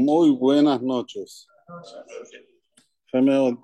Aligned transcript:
Muy 0.00 0.30
buenas 0.30 0.80
noches. 0.80 1.48
El 3.12 3.58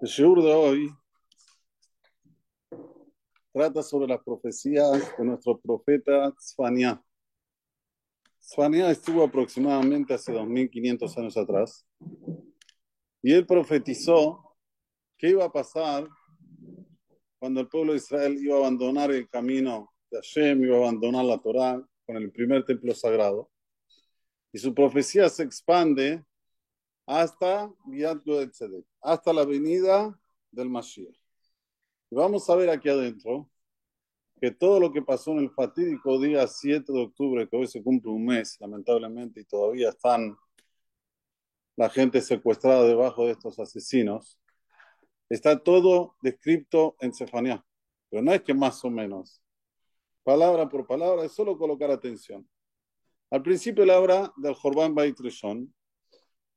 shiur 0.00 0.44
de 0.44 0.54
hoy 0.54 0.94
trata 3.52 3.82
sobre 3.82 4.06
las 4.06 4.22
profecías 4.22 5.12
de 5.18 5.24
nuestro 5.24 5.58
profeta 5.60 6.32
Tzfania. 6.36 7.02
Tzfania 8.38 8.92
estuvo 8.92 9.24
aproximadamente 9.24 10.14
hace 10.14 10.32
2500 10.32 11.18
años 11.18 11.36
atrás 11.36 11.84
y 13.20 13.32
él 13.32 13.44
profetizó 13.44 14.56
qué 15.18 15.30
iba 15.30 15.46
a 15.46 15.52
pasar 15.52 16.08
cuando 17.40 17.60
el 17.60 17.66
pueblo 17.66 17.90
de 17.90 17.98
Israel 17.98 18.38
iba 18.38 18.54
a 18.54 18.60
abandonar 18.60 19.10
el 19.10 19.28
camino 19.28 19.92
de 20.12 20.18
Hashem, 20.18 20.62
iba 20.62 20.76
a 20.76 20.80
abandonar 20.82 21.24
la 21.24 21.38
Torah 21.38 21.84
con 22.06 22.16
el 22.18 22.30
primer 22.30 22.64
templo 22.64 22.94
sagrado. 22.94 23.50
Y 24.56 24.58
su 24.58 24.72
profecía 24.72 25.28
se 25.28 25.42
expande 25.42 26.24
hasta 27.04 27.70
hasta 29.02 29.32
la 29.34 29.44
venida 29.44 30.18
del 30.50 30.70
Mashiach. 30.70 31.14
Y 32.10 32.14
vamos 32.14 32.48
a 32.48 32.56
ver 32.56 32.70
aquí 32.70 32.88
adentro 32.88 33.50
que 34.40 34.50
todo 34.50 34.80
lo 34.80 34.94
que 34.94 35.02
pasó 35.02 35.32
en 35.32 35.40
el 35.40 35.50
fatídico 35.50 36.18
día 36.18 36.46
7 36.46 36.90
de 36.90 37.02
octubre, 37.02 37.46
que 37.46 37.54
hoy 37.54 37.66
se 37.66 37.82
cumple 37.82 38.10
un 38.10 38.24
mes, 38.24 38.56
lamentablemente, 38.58 39.40
y 39.40 39.44
todavía 39.44 39.90
están 39.90 40.34
la 41.76 41.90
gente 41.90 42.22
secuestrada 42.22 42.84
debajo 42.84 43.26
de 43.26 43.32
estos 43.32 43.58
asesinos, 43.58 44.40
está 45.28 45.62
todo 45.62 46.16
descrito 46.22 46.96
en 47.00 47.12
Cefanía. 47.12 47.62
Pero 48.08 48.22
no 48.22 48.32
es 48.32 48.40
que 48.40 48.54
más 48.54 48.82
o 48.86 48.88
menos, 48.88 49.42
palabra 50.22 50.66
por 50.66 50.86
palabra, 50.86 51.26
es 51.26 51.32
solo 51.32 51.58
colocar 51.58 51.90
atención. 51.90 52.48
Al 53.30 53.42
principio 53.42 53.84
él 53.84 53.90
habla 53.90 54.32
del 54.36 54.54
Jorban 54.54 54.94
Bait 54.94 55.18
Rishon, 55.18 55.72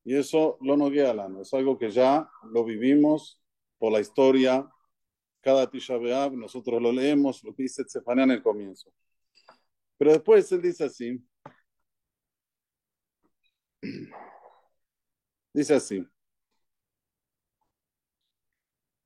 y 0.03 0.15
eso 0.15 0.57
lo 0.61 0.77
no 0.77 0.89
guía 0.89 1.13
es 1.41 1.53
algo 1.53 1.77
que 1.77 1.91
ya 1.91 2.29
lo 2.51 2.63
vivimos 2.63 3.39
por 3.77 3.91
la 3.91 3.99
historia. 3.99 4.67
Cada 5.41 5.69
Tisha 5.69 5.97
B'Av 5.97 6.33
nosotros 6.33 6.81
lo 6.81 6.91
leemos, 6.91 7.43
lo 7.43 7.53
dice 7.53 7.83
Tzefanía 7.83 8.23
en 8.23 8.31
el 8.31 8.41
comienzo. 8.41 8.91
Pero 9.97 10.11
después 10.13 10.51
él 10.51 10.61
dice 10.61 10.85
así. 10.85 11.23
Dice 15.53 15.73
así. 15.75 16.05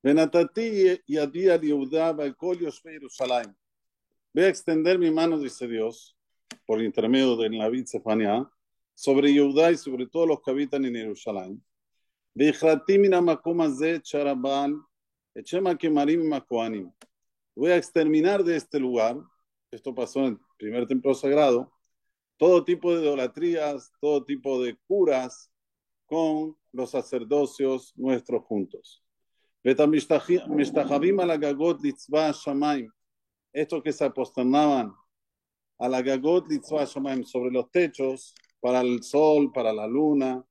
Venatati 0.02 1.02
y 1.06 1.18
Adía 1.18 1.60
Yehuda 1.60 2.14
Jerusalén. 2.84 3.56
Voy 4.34 4.44
a 4.44 4.50
extender 4.50 5.00
mi 5.00 5.10
mano, 5.10 5.40
dice 5.40 5.68
Dios, 5.68 6.18
por 6.66 6.82
intermedio 6.82 7.36
de 7.36 7.50
Navid 7.50 7.86
Sefania, 7.86 8.50
sobre 8.94 9.34
Yehudá 9.34 9.72
y 9.72 9.78
sobre 9.78 10.08
todos 10.08 10.28
los 10.28 10.42
que 10.42 10.52
habitan 10.52 10.86
en 10.86 10.96
Jerusalén. 10.96 11.64
Voy 17.56 17.70
a 17.70 17.78
exterminar 17.78 18.44
de 18.44 18.56
este 18.56 18.80
lugar, 18.80 19.18
esto 19.72 19.94
pasó 19.94 20.20
en 20.22 20.26
el 20.26 20.40
primer 20.58 20.88
templo 20.88 21.14
sagrado, 21.14 21.72
todo 22.38 22.64
tipo 22.64 22.96
de 22.96 23.04
idolatrías, 23.04 23.92
todo 24.00 24.24
tipo 24.24 24.62
de 24.62 24.76
curas 24.88 25.52
con 26.06 26.58
los 26.72 26.92
sacerdocios 26.92 27.94
nuestros 27.96 28.44
juntos. 28.44 29.04
Estos 33.54 33.84
que 33.84 33.92
se 33.94 34.06
aposternaban 34.06 34.94
a 35.80 35.90
la 35.90 36.02
gagot 36.02 36.48
sobre 37.26 37.52
los 37.52 37.70
techos, 37.72 38.34
para 38.60 38.82
el 38.82 39.04
sol, 39.04 39.52
para 39.52 39.74
la 39.74 39.88
luna, 39.88 40.44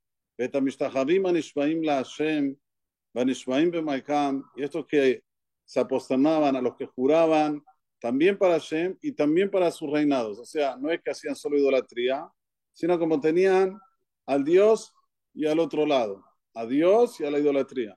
y 4.57 4.63
estos 4.63 4.87
que 4.87 5.23
se 5.65 5.81
aposternaban 5.81 6.57
a 6.57 6.61
los 6.61 6.77
que 6.77 6.87
juraban, 6.87 7.63
también 8.01 8.37
para 8.37 8.55
Hashem 8.55 8.97
y 9.01 9.13
también 9.13 9.51
para 9.51 9.71
sus 9.71 9.91
reinados. 9.91 10.39
O 10.39 10.45
sea, 10.45 10.77
no 10.77 10.91
es 10.91 11.01
que 11.03 11.13
hacían 11.13 11.37
solo 11.37 11.57
idolatría, 11.57 12.29
sino 12.73 12.99
como 12.99 13.21
tenían 13.21 13.79
al 14.27 14.45
Dios 14.45 14.93
y 15.35 15.47
al 15.47 15.61
otro 15.61 15.87
lado, 15.87 16.25
a 16.55 16.67
Dios 16.67 17.21
y 17.21 17.25
a 17.25 17.31
la 17.31 17.39
idolatría. 17.39 17.97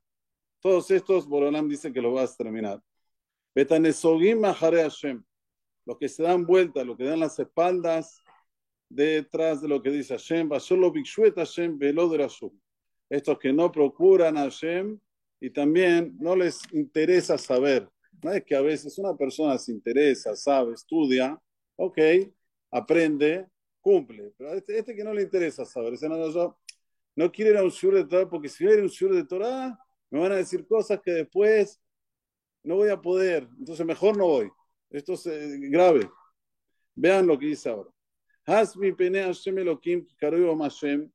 Todos 0.59 0.91
estos, 0.91 1.27
Borolam 1.27 1.67
dice 1.67 1.91
que 1.91 2.01
lo 2.01 2.13
va 2.13 2.21
a 2.21 2.25
exterminar. 2.25 2.81
Hashem 3.53 5.23
los 5.85 5.97
que 5.97 6.09
se 6.09 6.23
dan 6.23 6.45
vuelta, 6.45 6.83
los 6.83 6.97
que 6.97 7.03
dan 7.03 7.19
las 7.19 7.37
espaldas 7.39 8.21
detrás 8.89 9.61
de 9.61 9.67
lo 9.67 9.81
que 9.81 9.91
dice 9.91 10.15
Hashem, 10.15 10.49
solo 10.59 10.91
Hashem 11.35 11.79
Estos 13.09 13.39
que 13.39 13.53
no 13.53 13.71
procuran 13.71 14.37
a 14.37 14.43
Hashem 14.43 14.99
y 15.39 15.49
también 15.49 16.15
no 16.19 16.35
les 16.35 16.59
interesa 16.73 17.37
saber. 17.37 17.89
No 18.21 18.31
es 18.31 18.43
que 18.43 18.55
a 18.55 18.61
veces 18.61 18.97
una 18.97 19.15
persona 19.15 19.57
se 19.57 19.71
interesa, 19.71 20.35
sabe, 20.35 20.73
estudia, 20.73 21.39
ok, 21.75 21.99
aprende, 22.71 23.47
cumple. 23.81 24.33
Pero 24.37 24.53
este, 24.53 24.79
este 24.79 24.95
que 24.95 25.03
no 25.03 25.13
le 25.13 25.23
interesa 25.23 25.65
saber, 25.65 25.91
dice, 25.91 26.09
no, 26.09 26.17
no, 26.17 26.57
no 27.15 27.31
quiere 27.31 27.51
ir 27.51 27.57
a 27.57 27.63
un 27.63 27.69
shur 27.69 27.93
de 27.93 28.05
Torah 28.05 28.29
porque 28.29 28.49
si 28.49 28.65
a 28.65 28.71
un 28.71 28.87
shur 28.87 29.13
de 29.13 29.25
Torah 29.25 29.77
me 30.09 30.19
van 30.19 30.31
a 30.31 30.37
decir 30.37 30.65
cosas 30.65 30.99
que 31.01 31.11
después 31.11 31.81
no 32.63 32.75
voy 32.75 32.89
a 32.89 33.01
poder, 33.01 33.47
entonces 33.59 33.85
mejor 33.85 34.17
no 34.17 34.25
voy. 34.27 34.51
Esto 34.89 35.13
es 35.13 35.25
eh, 35.27 35.57
grave. 35.69 36.09
Vean 36.95 37.27
lo 37.27 37.37
que 37.37 37.47
dice 37.47 37.69
ahora. 37.69 37.89
Hasmi 38.45 38.91
pene 38.93 39.23
Hashem 39.23 39.57
Elohim 39.57 40.07
karoyo 40.19 40.57
Hashem 40.61 41.11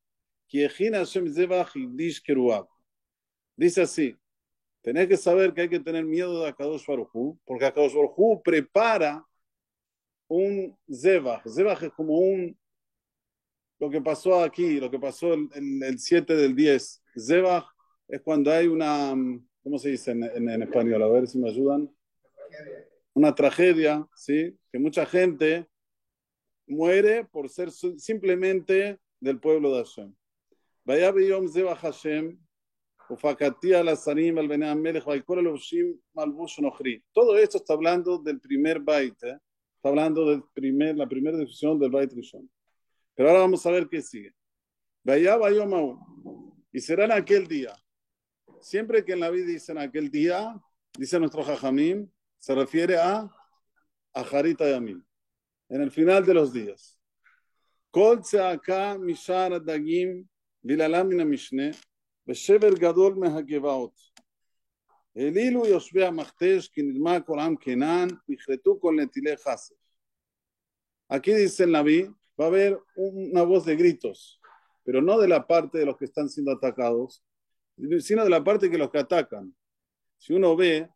ki 0.49 0.67
Hashem 0.67 1.29
zevach 1.29 1.73
dish 1.97 2.21
keruab. 2.23 2.67
Dice 3.57 3.83
así. 3.83 4.17
Tenés 4.83 5.09
que 5.09 5.17
saber 5.17 5.53
que 5.53 5.63
hay 5.63 5.69
que 5.69 5.79
tener 5.79 6.05
miedo 6.05 6.43
de 6.43 6.49
Akadosh 6.49 6.87
Baruj 6.87 7.39
porque 7.45 7.67
Akadosh 7.67 7.95
Baruj 7.95 8.43
prepara 8.43 9.25
un 10.29 10.77
zevach. 10.91 11.47
Zevach 11.47 11.83
es 11.83 11.93
como 11.93 12.19
un 12.19 12.59
lo 13.79 13.89
que 13.89 14.01
pasó 14.01 14.43
aquí, 14.43 14.79
lo 14.79 14.91
que 14.91 14.99
pasó 14.99 15.33
el, 15.33 15.49
el, 15.83 15.99
7 15.99 16.37
del 16.37 16.55
10. 16.55 17.03
Zevach 17.17 17.65
es 18.09 18.21
cuando 18.21 18.51
hay 18.51 18.67
una, 18.67 19.15
¿cómo 19.63 19.79
se 19.79 19.91
dice 19.91 20.11
en 20.11 20.63
español? 20.63 21.03
A 21.03 21.09
ver 21.09 21.27
si 21.27 21.39
me 21.39 21.49
ayudan 21.49 21.91
una 23.15 23.35
tragedia, 23.35 24.07
¿sí? 24.15 24.57
Que 24.73 24.79
mucha 24.79 25.07
gente 25.07 25.69
muere 26.67 27.25
por 27.25 27.49
ser 27.49 27.71
simplemente 27.71 28.99
del 29.21 29.41
pueblo 29.41 29.75
de 29.75 29.85
Hashem. 29.85 30.15
Zeba 31.53 31.77
Hashem, 31.77 32.39
ufakati 33.09 33.75
al 33.75 33.89
asarim 33.89 34.39
al 34.39 34.49
bene 34.49 34.69
amelech 34.69 35.05
vaikol 35.05 35.41
eloshim 35.41 35.99
malbush 36.15 36.61
nochri. 36.61 37.03
Todo 37.13 37.37
esto 37.37 37.59
está 37.59 37.75
hablando 37.75 38.19
del 38.19 38.41
primer 38.41 38.81
bait, 38.81 39.17
¿eh? 39.23 39.39
está 39.77 39.89
hablando 39.89 40.25
de 40.27 40.43
primer, 40.55 40.97
la 40.97 41.09
primera 41.09 41.37
definición 41.37 41.79
del 41.79 41.91
bait 41.91 42.13
rishon. 42.13 42.49
Pero 43.15 43.29
ahora 43.29 43.41
vamos 43.41 43.65
a 43.67 43.71
ver 43.71 43.89
qué 43.89 44.01
sigue. 44.01 44.33
Vaya 45.03 45.37
bayom 45.37 45.99
y 46.73 46.81
será 46.81 47.05
en 47.05 47.13
aquel 47.13 47.47
día. 47.47 47.75
Siempre 48.61 49.05
que 49.05 49.13
en 49.13 49.21
la 49.21 49.31
vida 49.31 49.47
dicen 49.47 49.79
aquel 49.79 50.11
día, 50.11 50.55
dice 50.97 51.19
nuestro 51.19 51.43
jajamim, 51.43 52.09
se 52.40 52.56
refiere 52.56 52.98
a 52.98 53.30
Ajarita 54.14 54.70
Yamim, 54.70 55.04
en 55.70 55.82
el 55.82 55.92
final 55.92 56.26
de 56.26 56.34
los 56.34 56.54
días. 56.54 57.00
Kol 57.92 58.20
acá 58.20 58.98
mishar 58.98 59.60
dagim 59.64 60.28
vilalam 60.64 61.08
min 61.08 61.28
mishne 61.28 61.72
ושבר 62.28 62.74
גדול 62.74 63.14
מהגבעות. 63.14 64.16
העלילו 65.16 65.66
יושבי 65.66 66.06
המכתש 66.06 66.68
כי 66.68 66.82
נדמה 66.82 67.22
כל 67.22 67.40
עם 67.40 67.56
כנען, 67.56 68.08
נכרתו 68.30 68.80
כל 68.80 68.96
נטילי 69.02 69.38
חסף. 69.38 69.76
Aquí 71.08 71.32
dice 71.34 71.66
el 71.66 71.72
Naví, 71.72 72.12
va 72.40 72.46
a 72.46 72.48
haber 72.48 72.80
una 72.96 73.44
voz 73.44 73.64
de 73.64 73.76
gritos, 73.76 74.42
pero 74.84 75.04
no 75.04 75.20
de 75.20 75.28
la 75.28 75.46
parte 75.46 75.78
de 75.78 75.86
los 75.86 75.98
que 75.98 76.06
están 76.06 76.30
siendo 76.30 76.52
atacados, 76.52 77.24
sino 78.00 78.24
de 78.24 78.30
la 78.32 78.44
parte 78.44 78.72
que 78.72 78.78
los 78.80 78.90
que 78.90 78.98
atacan. 78.98 79.56
Si 80.18 80.34
uno 80.34 80.56
ve, 80.56 80.90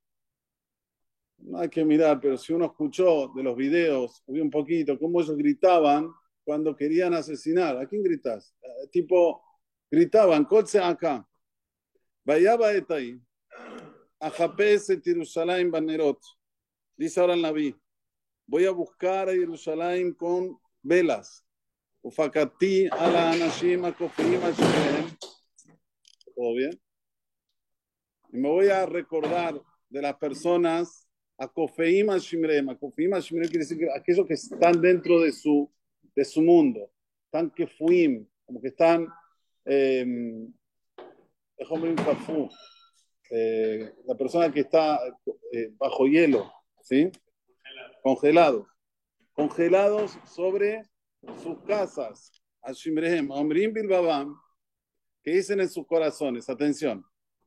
no 1.39 1.59
hay 1.59 1.69
que 1.69 1.85
mirar, 1.85 2.21
pero 2.21 2.37
si 2.37 2.53
uno 2.53 2.67
escuchó 2.67 3.29
de 3.35 3.43
los 3.43 3.57
videos, 3.57 4.23
vi 4.27 4.41
un 4.41 4.51
poquito 4.51 4.99
cómo 4.99 5.21
ellos 5.21 5.37
gritaban 5.37 6.11
cuando 6.43 6.75
querían 6.75 7.15
asesinar. 7.15 7.77
¿A 7.79 7.87
quién 7.87 8.03
gritas? 8.03 8.55
Eh, 8.63 8.89
tipo, 8.91 9.43
gritaban, 9.91 10.45
coche 10.45 10.79
acá. 10.79 11.27
Vaya 12.25 12.57
ahí. 12.91 13.21
Ajapes 14.19 14.89
et 14.91 15.05
Jerusalén 15.05 15.71
banerot. 15.71 16.19
Dice 16.97 17.21
ahora 17.21 17.35
el 17.35 17.43
Naví. 17.43 17.77
Voy 18.47 18.65
a 18.65 18.71
buscar 18.71 19.29
a 19.29 19.33
Jerusalén 19.33 20.15
con 20.15 20.59
velas. 20.83 21.45
Ufakati 22.03 22.89
ala 22.89 23.33
anashim 23.33 23.83
¿Todo 26.35 26.55
bien? 26.55 26.81
Y 28.33 28.39
me 28.39 28.49
voy 28.49 28.69
a 28.69 28.87
recordar 28.87 29.61
de 29.89 30.03
las 30.03 30.17
personas 30.17 31.04
a 31.39 31.49
Kofeima 31.49 32.19
Shimrem. 32.19 32.69
A 32.69 33.21
Shimrem 33.21 33.49
quiere 33.49 33.65
decir 33.65 33.79
que 33.79 33.91
aquellos 33.91 34.27
que 34.27 34.35
están 34.35 34.81
dentro 34.81 35.21
de 35.21 35.33
su, 35.33 35.71
de 36.15 36.25
su 36.25 36.43
mundo. 36.43 36.91
están 37.27 37.51
que 37.51 37.67
fuim, 37.67 38.27
como 38.47 38.61
que 38.61 38.69
están, 38.69 39.09
eh, 39.65 40.07
eh, 43.31 43.93
la 44.07 44.15
persona 44.15 44.53
que 44.53 44.61
está 44.61 45.01
eh, 45.53 45.73
bajo 45.77 46.07
hielo, 46.07 46.53
¿sí? 46.83 47.11
Congelados. 48.03 48.69
Congelados 49.33 50.17
sobre 50.27 50.83
sus 51.43 51.59
casas. 51.67 52.31
Ashimrehem, 52.63 53.31
Omrim 53.31 53.73
Bilbabam, 53.73 54.37
que 55.23 55.33
dicen 55.33 55.61
en 55.61 55.69
sus 55.69 55.87
corazones, 55.87 56.49
atención, 56.49 57.05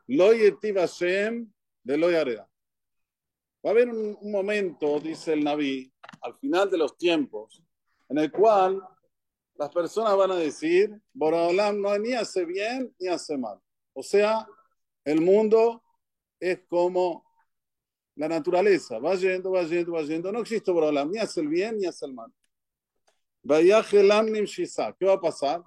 Lo 0.08 0.32
Hashem 0.32 1.52
de 1.84 1.98
Lo 1.98 2.10
Va 3.68 3.72
a 3.72 3.74
haber 3.74 3.90
un, 3.90 4.18
momento, 4.32 4.98
dice 4.98 5.34
el 5.34 5.44
Naví, 5.44 5.92
al 6.22 6.36
final 6.36 6.72
de 6.72 6.78
los 6.78 6.98
tiempos, 6.98 7.62
en 8.08 8.18
el 8.18 8.32
cual 8.32 8.82
las 9.56 9.70
personas 9.74 10.16
van 10.16 10.32
a 10.32 10.38
decir, 10.38 10.98
Boraholam 11.12 11.82
no 11.82 11.98
ni 12.00 12.14
hace 12.14 12.46
bien 12.46 12.96
ni 12.98 13.10
hace 13.10 13.38
mal. 13.38 13.60
O 13.92 14.02
sea, 14.02 14.48
el 15.04 15.20
mundo 15.20 15.84
es 16.40 16.62
como 16.70 17.26
la 18.16 18.30
naturaleza, 18.30 19.00
va 19.00 19.16
yendo, 19.16 19.52
va 19.52 19.64
yendo, 19.64 19.92
va 19.92 20.02
yendo. 20.04 20.32
No 20.32 20.40
existe 20.40 20.72
Boraholam, 20.72 21.12
ni 21.12 21.18
hace 21.18 21.42
el 21.42 21.50
bien 21.50 21.78
ni 21.78 21.88
hace 21.88 22.06
el 22.06 22.14
mal. 22.14 22.32
¿Qué 24.98 25.06
va 25.06 25.14
a 25.14 25.20
pasar? 25.20 25.62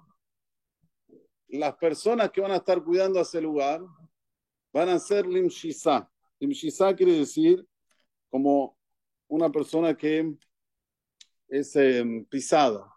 Las 1.49 1.75
personas 1.75 2.31
que 2.31 2.41
van 2.41 2.53
a 2.53 2.55
estar 2.55 2.83
cuidando 2.83 3.21
ese 3.21 3.39
lugar 3.39 3.79
van 4.73 4.89
a 4.89 4.97
ser 4.97 5.27
limshisa. 5.27 6.11
Limshisa 6.39 6.95
quiere 6.95 7.11
decir 7.11 7.63
como 8.31 8.77
una 9.27 9.51
persona 9.51 9.95
que 9.95 10.33
es 11.47 11.75
em, 11.75 12.25
pisada, 12.25 12.91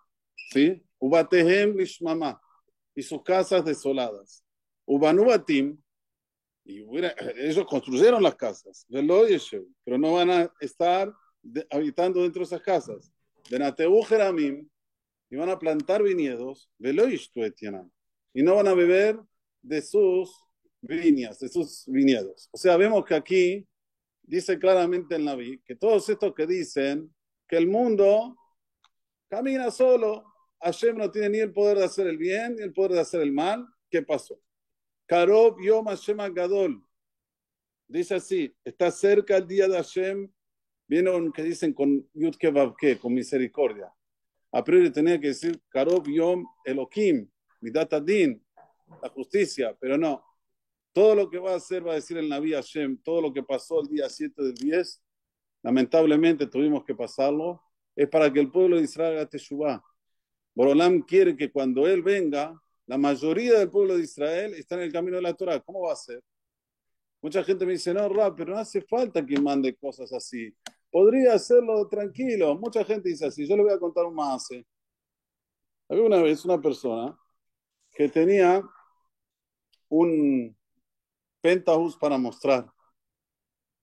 ¿sí? 0.53 0.83
Ubatehem 0.99 1.77
lishmama 1.77 2.41
y 2.95 3.03
sus 3.03 3.23
casas 3.23 3.65
desoladas. 3.65 4.45
Ubanubatim, 4.87 5.77
y 6.65 6.83
ellos 7.37 7.67
construyeron 7.67 8.23
las 8.23 8.37
casas, 8.37 8.87
pero 8.89 9.99
no 9.99 10.13
van 10.15 10.31
a 10.31 10.53
estar 10.61 11.13
habitando 11.71 12.23
dentro 12.23 12.41
de 12.41 12.45
esas 12.47 12.63
casas. 12.63 13.13
Benateu 13.51 14.03
Jeramim, 14.03 14.69
y 15.31 15.37
van 15.37 15.51
a 15.51 15.59
plantar 15.59 16.03
viñedos, 16.03 16.71
y 16.79 18.43
no 18.43 18.55
van 18.55 18.69
a 18.69 18.75
beber 18.75 19.19
de 19.63 19.83
sus 19.83 20.31
viñas, 20.81 21.39
de 21.39 21.49
sus 21.49 21.85
viñedos. 21.87 22.49
O 22.53 22.57
sea, 22.57 22.77
vemos 22.77 23.05
que 23.05 23.15
aquí 23.15 23.67
dice 24.26 24.59
claramente 24.59 25.17
el 25.17 25.25
Naví 25.25 25.61
que 25.65 25.76
todos 25.76 26.09
estos 26.09 26.35
que 26.35 26.47
dicen 26.47 27.15
que 27.49 27.56
el 27.56 27.69
mundo 27.69 28.37
camina 29.29 29.71
solo, 29.71 30.25
Hashem 30.61 30.97
no 30.97 31.11
tiene 31.11 31.29
ni 31.31 31.38
el 31.38 31.53
poder 31.53 31.79
de 31.79 31.85
hacer 31.85 32.06
el 32.06 32.17
bien 32.17 32.56
ni 32.56 32.62
el 32.62 32.73
poder 32.73 32.93
de 32.93 33.00
hacer 33.00 33.21
el 33.21 33.32
mal, 33.32 33.67
¿qué 33.91 34.03
pasó? 34.03 34.41
Karob 35.06 35.61
Yom 35.61 35.87
Hashem 35.87 36.19
Gadol. 36.32 36.82
Dice 37.87 38.15
así, 38.15 38.55
está 38.65 38.91
cerca 38.91 39.37
el 39.37 39.47
día 39.47 39.69
de 39.69 39.76
Hashem, 39.76 40.32
vieron 40.87 41.32
que 41.32 41.43
dicen 41.43 41.75
con 41.75 42.09
Yudke 42.15 42.99
con 42.99 43.12
misericordia. 43.12 43.93
A 44.53 44.65
priori 44.65 44.91
tenía 44.91 45.21
que 45.21 45.29
decir 45.29 45.61
Karob 45.69 46.09
Yom 46.09 46.47
Elohim, 46.65 47.29
Midat 47.61 47.93
Adin, 47.93 48.43
la 49.03 49.09
justicia, 49.11 49.76
pero 49.79 49.99
no. 49.99 50.25
Todo 50.94 51.14
lo 51.14 51.29
que 51.29 51.38
va 51.38 51.52
a 51.52 51.56
hacer, 51.56 51.87
va 51.87 51.93
a 51.93 51.96
decir 51.96 52.17
el 52.17 52.29
Naví 52.29 52.52
Hashem, 52.52 52.96
todo 53.02 53.20
lo 53.20 53.32
que 53.32 53.43
pasó 53.43 53.82
el 53.82 53.88
día 53.88 54.08
7 54.08 54.43
del 54.43 54.55
10, 54.55 55.02
lamentablemente 55.62 56.46
tuvimos 56.46 56.85
que 56.85 56.94
pasarlo, 56.94 57.61
es 57.96 58.08
para 58.08 58.32
que 58.32 58.41
el 58.41 58.50
pueblo 58.50 58.76
de 58.76 58.85
Israel 58.85 59.19
haga 59.19 59.29
Teshuvah. 59.29 59.82
Borolam 60.55 61.02
quiere 61.02 61.37
que 61.37 61.50
cuando 61.50 61.87
él 61.87 62.02
venga, 62.02 62.58
la 62.87 62.96
mayoría 62.96 63.58
del 63.58 63.70
pueblo 63.70 63.96
de 63.96 64.05
Israel 64.05 64.55
está 64.55 64.76
en 64.76 64.82
el 64.82 64.93
camino 64.93 65.17
de 65.17 65.23
la 65.23 65.35
Torah. 65.35 65.61
¿Cómo 65.61 65.82
va 65.82 65.93
a 65.93 65.96
ser? 65.96 66.23
Mucha 67.20 67.43
gente 67.43 67.67
me 67.67 67.73
dice, 67.73 67.93
no, 67.93 68.08
Rab, 68.08 68.37
pero 68.37 68.55
no 68.55 68.61
hace 68.61 68.82
falta 68.82 69.25
que 69.25 69.40
mande 69.40 69.75
cosas 69.75 70.12
así. 70.12 70.55
Podría 70.90 71.35
hacerlo 71.35 71.88
tranquilo. 71.88 72.56
Mucha 72.56 72.85
gente 72.85 73.08
dice 73.08 73.26
así. 73.26 73.49
Yo 73.49 73.56
le 73.56 73.64
voy 73.64 73.73
a 73.73 73.79
contar 73.79 74.05
un 74.05 74.14
más. 74.14 74.47
Había 75.88 76.05
una 76.05 76.23
vez 76.23 76.44
una 76.44 76.61
persona 76.61 77.19
que 77.90 78.08
tenía 78.08 78.62
un 79.88 80.56
penthouse 81.44 81.94
para 81.99 82.17
mostrar. 82.17 82.73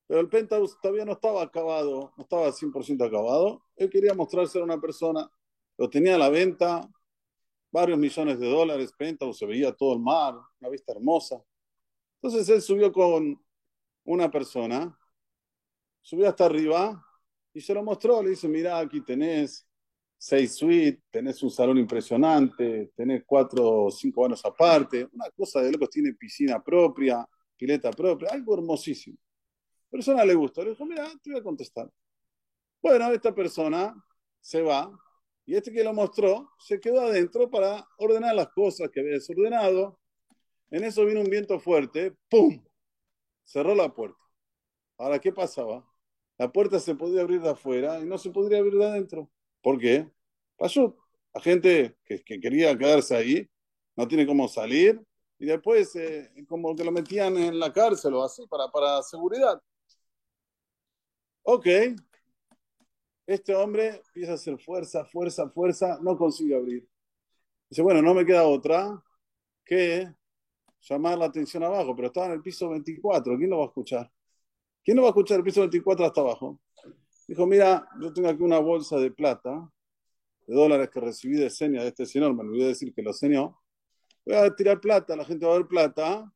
Pero 0.07 0.19
el 0.19 0.29
penthouse 0.29 0.79
todavía 0.81 1.05
no 1.05 1.11
estaba 1.11 1.43
acabado, 1.43 2.11
no 2.17 2.23
estaba 2.23 2.51
100% 2.51 3.05
acabado. 3.05 3.63
Él 3.75 3.87
quería 3.87 4.15
mostrarse 4.15 4.59
a 4.59 4.63
una 4.63 4.81
persona, 4.81 5.29
lo 5.77 5.87
tenía 5.87 6.15
a 6.15 6.17
la 6.17 6.29
venta, 6.29 6.89
varios 7.71 7.99
millones 7.99 8.39
de 8.39 8.49
dólares, 8.49 8.91
penthouse, 8.97 9.37
se 9.37 9.45
veía 9.45 9.71
todo 9.73 9.93
el 9.93 9.99
mar, 9.99 10.33
una 10.59 10.69
vista 10.69 10.91
hermosa. 10.91 11.39
Entonces 12.19 12.49
él 12.49 12.63
subió 12.63 12.91
con 12.91 13.39
una 14.05 14.31
persona, 14.31 14.97
subió 16.01 16.29
hasta 16.29 16.45
arriba 16.45 17.05
y 17.53 17.61
se 17.61 17.75
lo 17.75 17.83
mostró, 17.83 18.23
le 18.23 18.31
dice, 18.31 18.47
mira, 18.47 18.79
aquí 18.79 19.01
tenés 19.01 19.67
seis 20.17 20.55
suites, 20.55 21.03
tenés 21.11 21.43
un 21.43 21.51
salón 21.51 21.77
impresionante, 21.77 22.91
tenés 22.95 23.23
cuatro 23.23 23.83
o 23.83 23.91
cinco 23.91 24.23
baños 24.23 24.43
aparte, 24.43 25.07
una 25.13 25.29
cosa 25.29 25.61
de 25.61 25.71
locos, 25.71 25.91
tiene 25.91 26.15
piscina 26.15 26.59
propia, 26.59 27.23
pileta 27.61 27.91
propia, 27.91 28.29
algo 28.31 28.55
hermosísimo. 28.55 29.19
Persona 29.87 30.25
le 30.25 30.33
gustó, 30.33 30.63
le 30.63 30.71
dijo, 30.71 30.83
mira, 30.83 31.07
te 31.21 31.29
voy 31.29 31.39
a 31.39 31.43
contestar. 31.43 31.87
Bueno, 32.81 33.11
esta 33.11 33.35
persona 33.35 33.93
se 34.39 34.63
va 34.63 34.91
y 35.45 35.53
este 35.53 35.71
que 35.71 35.83
lo 35.83 35.93
mostró 35.93 36.49
se 36.57 36.79
quedó 36.79 37.01
adentro 37.01 37.51
para 37.51 37.87
ordenar 37.99 38.33
las 38.33 38.47
cosas 38.47 38.89
que 38.89 39.01
había 39.01 39.13
desordenado. 39.13 39.99
En 40.71 40.83
eso 40.83 41.05
vino 41.05 41.21
un 41.21 41.29
viento 41.29 41.59
fuerte, 41.59 42.15
¡pum! 42.27 42.65
Cerró 43.43 43.75
la 43.75 43.93
puerta. 43.93 44.17
Ahora, 44.97 45.19
¿qué 45.19 45.31
pasaba? 45.31 45.87
La 46.39 46.51
puerta 46.51 46.79
se 46.79 46.95
podía 46.95 47.21
abrir 47.21 47.41
de 47.41 47.49
afuera 47.49 47.99
y 47.99 48.05
no 48.05 48.17
se 48.17 48.31
podría 48.31 48.57
abrir 48.57 48.73
de 48.73 48.85
adentro. 48.85 49.29
¿Por 49.61 49.77
qué? 49.77 50.09
Pasó. 50.57 50.97
La 51.31 51.41
gente 51.41 51.95
que, 52.05 52.23
quería 52.23 52.75
quedarse 52.75 53.15
ahí 53.15 53.47
no 53.95 54.07
tiene 54.07 54.25
cómo 54.25 54.47
salir 54.47 54.99
y 55.41 55.47
después 55.47 55.95
eh, 55.95 56.31
como 56.47 56.75
que 56.75 56.83
lo 56.83 56.91
metían 56.91 57.35
en 57.35 57.59
la 57.59 57.73
cárcel 57.73 58.13
o 58.13 58.23
así 58.23 58.45
para, 58.45 58.67
para 58.67 59.01
seguridad. 59.01 59.59
Ok. 61.41 61.65
Este 63.25 63.55
hombre 63.55 64.03
empieza 64.05 64.33
a 64.33 64.35
hacer 64.35 64.59
fuerza, 64.59 65.03
fuerza, 65.05 65.49
fuerza, 65.49 65.97
no 66.03 66.15
consigue 66.15 66.55
abrir. 66.55 66.87
Dice, 67.67 67.81
bueno, 67.81 68.03
no 68.03 68.13
me 68.13 68.23
queda 68.23 68.45
otra 68.45 69.03
que 69.65 70.13
llamar 70.81 71.17
la 71.17 71.25
atención 71.25 71.63
abajo, 71.63 71.95
pero 71.95 72.09
estaba 72.09 72.27
en 72.27 72.33
el 72.33 72.41
piso 72.43 72.69
24, 72.69 73.35
¿quién 73.37 73.49
lo 73.49 73.57
va 73.57 73.63
a 73.63 73.67
escuchar? 73.67 74.11
¿Quién 74.83 74.97
no 74.97 75.01
va 75.01 75.09
a 75.09 75.11
escuchar 75.11 75.37
el 75.39 75.43
piso 75.43 75.61
24 75.61 76.05
hasta 76.05 76.21
abajo? 76.21 76.59
Dijo, 77.27 77.47
mira, 77.47 77.89
yo 77.99 78.13
tengo 78.13 78.29
aquí 78.29 78.43
una 78.43 78.59
bolsa 78.59 78.97
de 78.97 79.09
plata, 79.09 79.71
de 80.45 80.53
dólares 80.55 80.91
que 80.91 80.99
recibí 80.99 81.35
de 81.35 81.49
seña 81.49 81.81
de 81.81 81.87
este 81.87 82.05
señor, 82.05 82.35
me 82.35 82.41
olvidé 82.41 82.67
decir 82.67 82.93
que 82.93 83.01
lo 83.01 83.11
señó. 83.11 83.60
Voy 84.25 84.35
a 84.35 84.55
tirar 84.55 84.79
plata, 84.79 85.15
la 85.15 85.25
gente 85.25 85.45
va 85.45 85.53
a 85.53 85.57
ver 85.57 85.67
plata, 85.67 86.31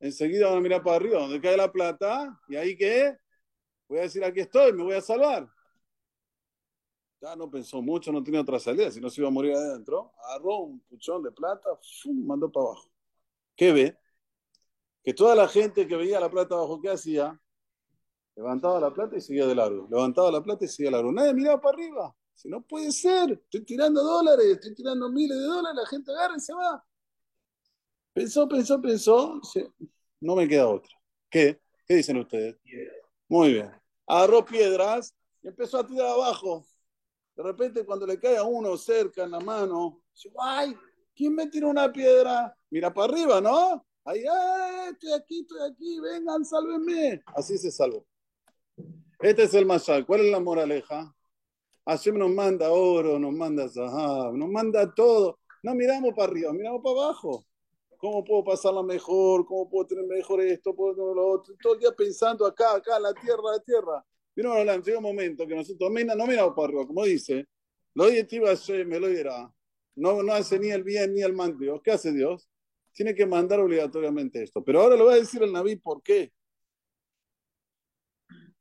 enseguida 0.00 0.48
van 0.48 0.58
a 0.58 0.60
mirar 0.60 0.82
para 0.82 0.96
arriba, 0.96 1.20
donde 1.20 1.40
cae 1.40 1.56
la 1.56 1.72
plata, 1.72 2.38
y 2.48 2.56
ahí 2.56 2.76
que 2.76 3.16
voy 3.88 3.98
a 3.98 4.02
decir, 4.02 4.24
aquí 4.24 4.40
estoy, 4.40 4.72
me 4.72 4.82
voy 4.82 4.94
a 4.94 5.00
salvar. 5.00 5.48
Ya 7.20 7.36
no 7.36 7.48
pensó 7.48 7.80
mucho, 7.80 8.10
no 8.10 8.22
tenía 8.22 8.40
otra 8.40 8.58
salida, 8.58 8.90
si 8.90 9.00
no 9.00 9.08
se 9.08 9.20
iba 9.20 9.28
a 9.28 9.32
morir 9.32 9.54
adentro. 9.54 10.12
Agarró 10.24 10.58
un 10.58 10.80
puchón 10.80 11.22
de 11.22 11.30
plata, 11.30 11.70
¡fum! 12.02 12.26
mandó 12.26 12.50
para 12.50 12.66
abajo. 12.66 12.90
¿Qué 13.54 13.72
ve? 13.72 13.98
Que 15.04 15.14
toda 15.14 15.34
la 15.36 15.46
gente 15.48 15.86
que 15.86 15.96
veía 15.96 16.18
la 16.18 16.30
plata 16.30 16.56
abajo, 16.56 16.80
¿qué 16.80 16.90
hacía? 16.90 17.40
Levantaba 18.34 18.80
la 18.80 18.92
plata 18.92 19.16
y 19.16 19.20
seguía 19.20 19.46
de 19.46 19.54
largo. 19.54 19.86
Levantaba 19.90 20.32
la 20.32 20.42
plata 20.42 20.64
y 20.64 20.68
seguía 20.68 20.90
de 20.90 20.96
largo. 20.96 21.12
Nadie 21.12 21.34
miraba 21.34 21.60
para 21.60 21.76
arriba. 21.76 22.16
Si 22.34 22.48
no 22.48 22.62
puede 22.62 22.90
ser, 22.90 23.32
estoy 23.32 23.64
tirando 23.64 24.02
dólares, 24.02 24.46
estoy 24.46 24.74
tirando 24.74 25.08
miles 25.10 25.36
de 25.38 25.44
dólares, 25.44 25.76
la 25.80 25.86
gente 25.88 26.10
agarra 26.10 26.36
y 26.36 26.40
se 26.40 26.54
va. 26.54 26.84
Pensó, 28.12 28.48
pensó, 28.48 28.80
pensó. 28.80 29.40
No 30.20 30.36
me 30.36 30.46
queda 30.46 30.68
otra. 30.68 30.92
¿Qué? 31.30 31.60
¿Qué 31.86 31.94
dicen 31.94 32.18
ustedes? 32.18 32.56
Muy 33.28 33.54
bien. 33.54 33.70
Agarró 34.06 34.44
piedras 34.44 35.14
y 35.42 35.48
empezó 35.48 35.78
a 35.78 35.86
tirar 35.86 36.06
abajo. 36.06 36.66
De 37.34 37.42
repente, 37.42 37.84
cuando 37.84 38.06
le 38.06 38.20
cae 38.20 38.36
a 38.36 38.44
uno 38.44 38.76
cerca 38.76 39.24
en 39.24 39.30
la 39.30 39.40
mano, 39.40 40.02
dice, 40.12 40.30
¡ay! 40.38 40.76
¿Quién 41.14 41.34
me 41.34 41.46
tiró 41.46 41.68
una 41.68 41.90
piedra? 41.90 42.54
Mira 42.70 42.92
para 42.92 43.12
arriba, 43.12 43.40
¿no? 43.40 43.86
Ahí, 44.04 44.24
¡ay! 44.26 44.90
Estoy 44.92 45.12
aquí, 45.12 45.40
estoy 45.40 45.70
aquí, 45.70 46.00
vengan, 46.00 46.44
sálvenme. 46.44 47.22
Así 47.34 47.56
se 47.56 47.70
salvó. 47.70 48.06
Este 49.20 49.44
es 49.44 49.54
el 49.54 49.64
Mashal. 49.64 50.04
¿Cuál 50.04 50.20
es 50.22 50.30
la 50.30 50.40
moraleja? 50.40 51.14
Hashem 51.86 52.18
nos 52.18 52.30
manda 52.30 52.70
oro, 52.70 53.18
nos 53.18 53.32
manda 53.32 53.68
zahab, 53.68 54.34
nos 54.34 54.48
manda 54.48 54.92
todo. 54.94 55.38
No 55.62 55.74
miramos 55.74 56.12
para 56.14 56.30
arriba, 56.30 56.52
miramos 56.52 56.80
para 56.82 57.06
abajo. 57.06 57.46
¿Cómo 58.02 58.24
puedo 58.24 58.42
pasarla 58.42 58.82
mejor? 58.82 59.46
¿Cómo 59.46 59.70
puedo 59.70 59.86
tener 59.86 60.04
mejor 60.04 60.40
esto? 60.40 60.74
¿Puedo 60.74 60.92
tener 60.92 61.14
lo 61.14 61.24
otro? 61.24 61.54
Todo 61.62 61.74
el 61.74 61.78
día 61.78 61.92
pensando 61.92 62.44
acá, 62.44 62.74
acá, 62.74 62.98
la 62.98 63.14
tierra, 63.14 63.52
la 63.52 63.60
tierra. 63.60 64.04
Vino 64.34 64.52
llega 64.82 64.98
un 64.98 65.04
momento 65.04 65.46
que 65.46 65.54
nosotros 65.54 65.88
no 65.88 66.26
miramos 66.26 66.52
para 66.52 66.66
arriba, 66.66 66.84
como 66.84 67.04
dice, 67.04 67.46
lo 67.94 68.06
me 68.06 68.98
lo 68.98 69.06
dirá. 69.06 69.54
no, 69.94 70.20
no 70.20 70.32
hace 70.32 70.58
ni 70.58 70.70
el 70.70 70.82
bien 70.82 71.14
ni 71.14 71.22
el 71.22 71.32
mal 71.32 71.56
Dios. 71.56 71.80
¿Qué 71.80 71.92
hace 71.92 72.12
Dios? 72.12 72.50
Tiene 72.92 73.14
que 73.14 73.24
mandar 73.24 73.60
obligatoriamente 73.60 74.42
esto. 74.42 74.64
Pero 74.64 74.80
ahora 74.80 74.96
le 74.96 75.02
voy 75.04 75.14
a 75.14 75.18
decir 75.18 75.40
al 75.40 75.52
Naví 75.52 75.76
por 75.76 76.02
qué. 76.02 76.32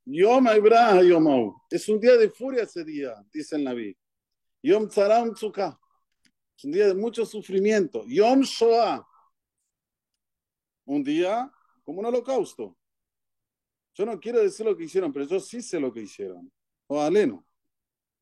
Yom 0.05 0.45
Ibrah 0.55 1.01
Yom 1.01 1.55
Es 1.67 1.89
un 1.89 1.99
día 1.99 2.15
de 2.15 2.29
furia 2.29 2.61
ese 2.61 2.83
día, 2.83 3.15
dice 3.33 3.55
el 3.55 3.63
Naví. 3.63 3.97
Yom 4.61 4.87
Tzaram 4.87 5.33
Tzukah. 5.33 5.79
Es 6.55 6.63
un 6.63 6.73
día 6.73 6.85
de 6.85 6.93
mucho 6.93 7.25
sufrimiento. 7.25 8.03
Yom 8.05 8.41
Shoah. 8.41 9.07
Un 10.91 11.05
día 11.05 11.49
como 11.85 11.99
un 11.99 12.05
holocausto. 12.07 12.77
Yo 13.93 14.05
no 14.05 14.19
quiero 14.19 14.39
decir 14.39 14.65
lo 14.65 14.75
que 14.75 14.83
hicieron, 14.83 15.13
pero 15.13 15.25
yo 15.25 15.39
sí 15.39 15.61
sé 15.61 15.79
lo 15.79 15.93
que 15.93 16.01
hicieron. 16.01 16.51
Lo 16.89 17.01
aleno. 17.01 17.45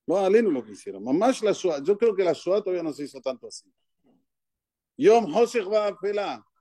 Lo 0.06 0.20
aleno 0.20 0.52
lo 0.52 0.64
que 0.64 0.74
hicieron. 0.74 1.04
Mamás 1.04 1.42
la 1.42 1.52
Shoah. 1.52 1.82
Yo 1.84 1.98
creo 1.98 2.16
que 2.16 2.24
la 2.24 2.34
Shoah 2.34 2.62
todavía 2.62 2.84
no 2.84 2.94
se 2.94 3.06
hizo 3.06 3.20
tanto 3.22 3.48
así. 3.48 3.74
Yom 4.98 5.36
Hosech 5.36 5.66
va 5.68 5.98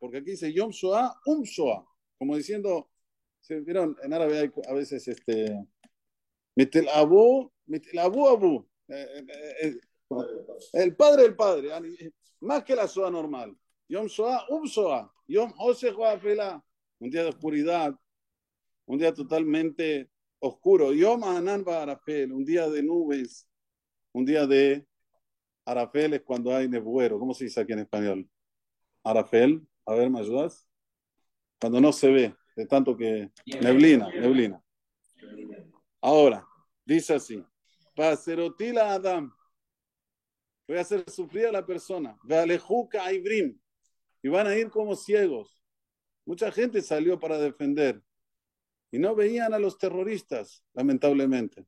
porque 0.00 0.18
aquí 0.18 0.30
dice 0.30 0.50
Yom 0.50 0.70
Shoah, 0.70 1.14
Um 1.26 1.42
Shoah. 1.42 1.84
Como 2.16 2.36
diciendo, 2.36 2.88
¿se 3.40 3.60
vieron? 3.60 3.94
En 4.02 4.12
árabe 4.14 4.38
hay 4.38 4.52
a 4.66 4.72
veces 4.72 5.06
este. 5.08 5.62
Metel 6.56 6.88
abu, 6.88 7.52
metel 7.66 7.98
abu. 7.98 8.66
Eh, 8.88 9.26
eh, 9.28 9.62
eh, 9.62 9.80
el 10.72 10.96
padre 10.96 11.24
del 11.24 11.36
padre, 11.36 11.70
más 12.40 12.64
que 12.64 12.74
la 12.74 12.86
Shoah 12.86 13.10
normal. 13.10 13.54
Yom 13.88 14.06
Shoah, 14.06 14.46
Um 14.48 14.64
Shoah. 14.64 15.12
Yom 15.28 15.52
va 15.52 16.64
un 17.00 17.10
día 17.10 17.22
de 17.22 17.28
oscuridad, 17.28 17.94
un 18.86 18.98
día 18.98 19.12
totalmente 19.12 20.10
oscuro. 20.38 20.92
Yom 20.92 21.22
Anan 21.22 21.64
Arafel, 21.68 22.32
un 22.32 22.44
día 22.44 22.68
de 22.68 22.82
nubes, 22.82 23.46
un 24.12 24.24
día 24.24 24.46
de 24.46 24.86
Arafel 25.66 26.14
es 26.14 26.22
cuando 26.22 26.54
hay 26.54 26.66
nebuero. 26.66 27.18
¿Cómo 27.18 27.34
se 27.34 27.44
dice 27.44 27.60
aquí 27.60 27.74
en 27.74 27.80
español? 27.80 28.28
Arafel, 29.04 29.66
a 29.84 29.94
ver, 29.94 30.08
¿me 30.08 30.20
ayudas? 30.20 30.66
Cuando 31.60 31.80
no 31.80 31.92
se 31.92 32.10
ve, 32.10 32.34
de 32.56 32.66
tanto 32.66 32.96
que 32.96 33.30
neblina, 33.60 34.08
neblina. 34.10 34.64
Ahora, 36.00 36.46
dice 36.86 37.14
así, 37.14 37.44
Paserotila 37.94 38.94
Adam, 38.94 39.30
voy 40.66 40.78
a 40.78 40.80
hacer 40.80 41.08
sufrir 41.10 41.46
a 41.46 41.52
la 41.52 41.66
persona, 41.66 42.18
Vealejuca 42.24 43.12
Ibrim, 43.12 43.58
y 44.22 44.28
van 44.28 44.46
a 44.46 44.56
ir 44.56 44.70
como 44.70 44.96
ciegos. 44.96 45.62
Mucha 46.24 46.50
gente 46.52 46.82
salió 46.82 47.18
para 47.18 47.38
defender 47.38 48.02
y 48.90 48.98
no 48.98 49.14
veían 49.14 49.54
a 49.54 49.58
los 49.58 49.78
terroristas, 49.78 50.64
lamentablemente. 50.74 51.66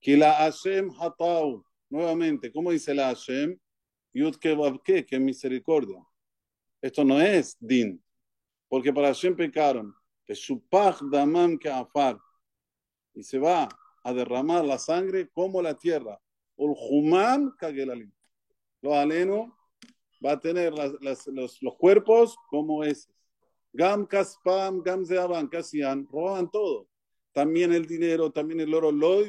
Que 0.00 0.16
la 0.16 0.32
Hashem 0.34 0.90
Hatau, 0.98 1.64
nuevamente, 1.90 2.52
¿cómo 2.52 2.70
dice 2.70 2.94
la 2.94 3.06
Hashem? 3.08 3.58
Yud 4.12 4.36
que 4.36 5.20
misericordia. 5.20 6.04
Esto 6.80 7.04
no 7.04 7.20
es 7.20 7.56
din, 7.60 8.02
porque 8.68 8.92
para 8.92 9.08
Hashem 9.08 9.36
pecaron. 9.36 9.94
Damam 11.10 11.58
afar. 11.72 12.18
Y 13.14 13.22
se 13.22 13.38
va 13.38 13.68
a 14.04 14.12
derramar 14.12 14.64
la 14.64 14.78
sangre 14.78 15.28
como 15.30 15.62
la 15.62 15.74
tierra. 15.74 16.20
Ul 16.56 16.74
human 16.76 17.52
kagelalim. 17.58 18.12
Lo 18.82 18.94
aleno 18.94 19.57
va 20.24 20.32
a 20.32 20.40
tener 20.40 20.72
los, 20.72 21.26
los, 21.60 21.74
cuerpos 21.76 22.36
como 22.48 22.84
ese. 22.84 23.10
Gam 23.72 24.06
Kaspam, 24.06 24.82
Gam 24.82 25.04
Zeaban, 25.04 25.48
Kasian, 25.48 26.06
roban 26.10 26.50
todo. 26.50 26.88
También 27.32 27.72
el 27.72 27.86
dinero, 27.86 28.30
también 28.30 28.60
el 28.60 28.74
oro. 28.74 28.90
Lo 28.90 29.20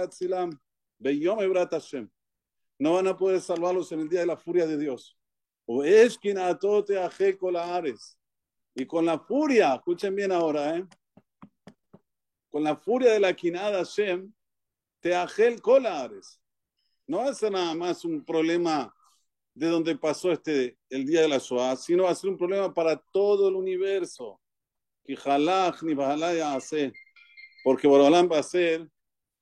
Atzilam, 0.00 0.58
Beyom 0.98 1.40
Ebrat 1.40 1.70
Hashem. 1.70 2.08
No 2.78 2.94
van 2.94 3.06
a 3.06 3.16
poder 3.16 3.40
salvarlos 3.40 3.90
en 3.92 4.00
el 4.00 4.08
día 4.08 4.20
de 4.20 4.26
la 4.26 4.36
furia 4.36 4.66
de 4.66 4.76
Dios. 4.76 5.16
O 5.64 5.82
es 5.82 6.18
quien 6.18 6.38
atote 6.38 6.98
a 6.98 7.10
Ares. 7.74 8.18
Y 8.74 8.84
con 8.84 9.06
la 9.06 9.18
furia, 9.18 9.74
escuchen 9.74 10.14
bien 10.14 10.32
ahora, 10.32 10.76
¿eh? 10.76 10.86
con 12.50 12.62
la 12.62 12.76
furia 12.76 13.12
de 13.12 13.20
la 13.20 13.34
quinada 13.34 13.84
Hashem, 13.84 14.32
te 15.00 15.14
ajel 15.14 15.60
colares. 15.60 16.40
No 17.06 17.32
ser 17.34 17.52
nada 17.52 17.74
más 17.74 18.04
un 18.04 18.24
problema 18.24 18.95
de 19.56 19.68
donde 19.68 19.96
pasó 19.96 20.30
este, 20.30 20.76
el 20.90 21.06
día 21.06 21.22
de 21.22 21.28
la 21.28 21.38
Shoah, 21.38 21.76
sino 21.76 22.04
va 22.04 22.10
a 22.10 22.14
ser 22.14 22.28
un 22.28 22.36
problema 22.36 22.74
para 22.74 22.94
todo 23.10 23.48
el 23.48 23.54
universo. 23.54 24.38
porque 27.64 27.88
Borolam 27.88 28.30
va 28.30 28.38
a 28.38 28.42
ser 28.42 28.86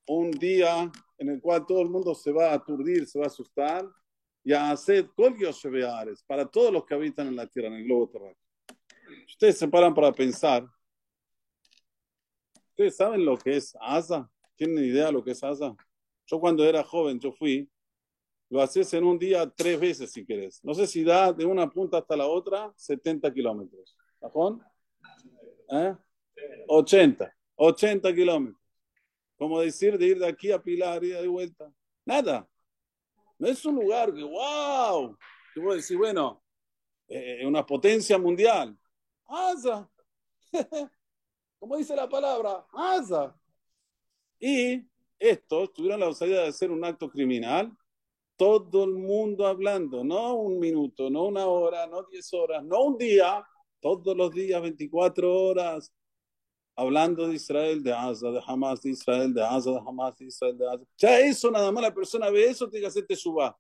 un 0.06 0.30
día 0.30 0.90
en 1.18 1.28
el 1.30 1.40
cual 1.40 1.66
todo 1.66 1.83
el 1.83 1.88
mundo 1.88 2.14
se 2.14 2.30
va 2.30 2.50
a 2.50 2.54
aturdir, 2.54 3.09
se 3.09 3.18
va 3.18 3.25
a 3.25 3.26
asustar, 3.26 3.85
y 4.44 4.52
a 4.52 4.71
hacer 4.71 5.11
Ares, 5.85 6.23
para 6.23 6.47
todos 6.47 6.73
los 6.73 6.85
que 6.85 6.94
habitan 6.94 7.26
en 7.26 7.35
la 7.35 7.49
tierra, 7.49 7.68
en 7.68 7.75
el 7.75 7.85
globo 7.85 8.09
terráqueo. 8.09 8.44
Ustedes 9.26 9.59
se 9.59 9.66
paran 9.66 9.94
para 9.94 10.12
pensar. 10.12 10.64
¿Ustedes 12.68 12.94
saben 12.94 13.25
lo 13.25 13.37
que 13.37 13.56
es 13.56 13.76
Asa? 13.80 14.30
¿Tienen 14.54 14.85
idea 14.85 15.06
de 15.06 15.12
lo 15.12 15.25
que 15.25 15.33
es 15.33 15.42
Asa? 15.42 15.75
Yo 16.26 16.38
cuando 16.38 16.64
era 16.64 16.85
joven, 16.85 17.18
yo 17.18 17.33
fui 17.33 17.68
lo 18.50 18.60
haces 18.60 18.92
en 18.94 19.04
un 19.04 19.18
día 19.18 19.50
tres 19.50 19.80
veces 19.80 20.12
si 20.12 20.24
quieres. 20.24 20.62
No 20.64 20.74
sé 20.74 20.86
si 20.86 21.02
da 21.02 21.32
de 21.32 21.44
una 21.44 21.68
punta 21.70 21.98
hasta 21.98 22.16
la 22.16 22.26
otra 22.26 22.72
70 22.76 23.32
kilómetros. 23.32 23.96
¿Sajón? 24.20 24.62
¿Eh? 25.70 25.96
80. 26.68 27.34
80 27.56 28.14
kilómetros. 28.14 28.62
Como 29.36 29.60
decir 29.60 29.98
de 29.98 30.06
ir 30.06 30.18
de 30.18 30.26
aquí 30.26 30.52
a 30.52 30.62
Pilar 30.62 31.02
y 31.04 31.08
de 31.08 31.26
vuelta. 31.26 31.72
Nada. 32.04 32.48
No 33.38 33.48
es 33.48 33.64
un 33.64 33.74
lugar 33.74 34.14
que, 34.14 34.22
wow. 34.22 35.16
Te 35.54 35.60
a 35.60 35.74
decir, 35.74 35.96
bueno, 35.96 36.42
eh, 37.08 37.44
una 37.44 37.64
potencia 37.64 38.18
mundial. 38.18 38.78
Asa. 39.26 39.90
Como 41.58 41.76
dice 41.76 41.96
la 41.96 42.08
palabra, 42.08 42.66
Asa. 42.72 43.36
Y 44.38 44.86
estos 45.18 45.72
tuvieron 45.72 46.00
la 46.00 46.08
osadía 46.08 46.42
de 46.42 46.48
hacer 46.48 46.70
un 46.70 46.84
acto 46.84 47.10
criminal 47.10 47.76
todo 48.36 48.84
el 48.84 48.94
mundo 48.94 49.46
hablando, 49.46 50.04
no 50.04 50.34
un 50.34 50.58
minuto, 50.58 51.10
no 51.10 51.24
una 51.24 51.46
hora, 51.46 51.86
no 51.86 52.02
diez 52.04 52.32
horas, 52.34 52.64
no 52.64 52.82
un 52.84 52.98
día, 52.98 53.46
todos 53.80 54.16
los 54.16 54.32
días, 54.32 54.60
24 54.60 55.32
horas, 55.32 55.92
hablando 56.76 57.28
de 57.28 57.34
Israel, 57.34 57.82
de 57.82 57.92
Asa, 57.92 58.30
de 58.30 58.40
Hamas, 58.44 58.82
de 58.82 58.90
Israel, 58.90 59.32
de 59.32 59.42
Asa, 59.42 59.70
de 59.70 59.78
Hamas, 59.78 60.16
de 60.18 60.26
Israel, 60.26 60.58
de 60.58 60.68
Asa. 60.68 60.84
Ya 60.96 61.20
eso, 61.20 61.50
nada 61.50 61.70
más 61.70 61.82
la 61.82 61.94
persona 61.94 62.30
ve 62.30 62.46
eso, 62.46 62.68
tiene 62.68 62.82
que 62.82 62.88
hacer 62.88 63.06
teshuva. 63.06 63.56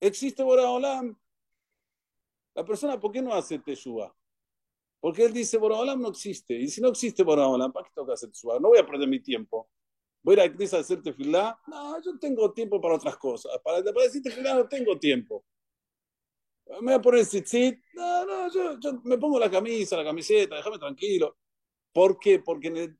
¿Existe 0.00 0.42
Boraholam? 0.42 1.16
La 2.54 2.64
persona, 2.64 2.98
¿por 2.98 3.12
qué 3.12 3.22
no 3.22 3.34
hace 3.34 3.58
teshuva? 3.58 4.14
Porque 5.00 5.24
él 5.24 5.32
dice, 5.32 5.56
Boraholam 5.58 6.00
no 6.00 6.08
existe. 6.08 6.54
Y 6.54 6.68
si 6.68 6.80
no 6.80 6.88
existe 6.88 7.22
Boraholam, 7.22 7.72
¿para 7.72 7.86
qué 7.86 7.92
tengo 7.94 8.06
que 8.06 8.14
hacer 8.14 8.30
teshuva? 8.30 8.58
No 8.58 8.68
voy 8.68 8.78
a 8.78 8.86
perder 8.86 9.08
mi 9.08 9.20
tiempo. 9.20 9.68
¿Voy 10.22 10.38
a 10.38 10.44
ir 10.44 10.50
a 10.50 10.54
Cris 10.54 10.74
a 10.74 10.78
hacer 10.78 11.02
tefilá? 11.02 11.58
No, 11.66 12.00
yo 12.02 12.18
tengo 12.18 12.52
tiempo 12.52 12.80
para 12.80 12.96
otras 12.96 13.16
cosas. 13.16 13.52
Para, 13.64 13.82
para 13.82 14.04
decir 14.04 14.22
tefilá 14.22 14.54
no 14.54 14.68
tengo 14.68 14.98
tiempo. 14.98 15.44
Me 16.66 16.80
voy 16.80 16.92
a 16.94 17.00
poner 17.00 17.26
tzitzit. 17.26 17.78
No, 17.94 18.24
no, 18.24 18.52
yo, 18.52 18.78
yo, 18.78 19.00
me 19.04 19.18
pongo 19.18 19.38
la 19.38 19.50
camisa, 19.50 19.96
la 19.96 20.04
camiseta, 20.04 20.56
déjame 20.56 20.78
tranquilo. 20.78 21.36
¿Por 21.92 22.18
qué? 22.18 22.38
Porque 22.38 22.94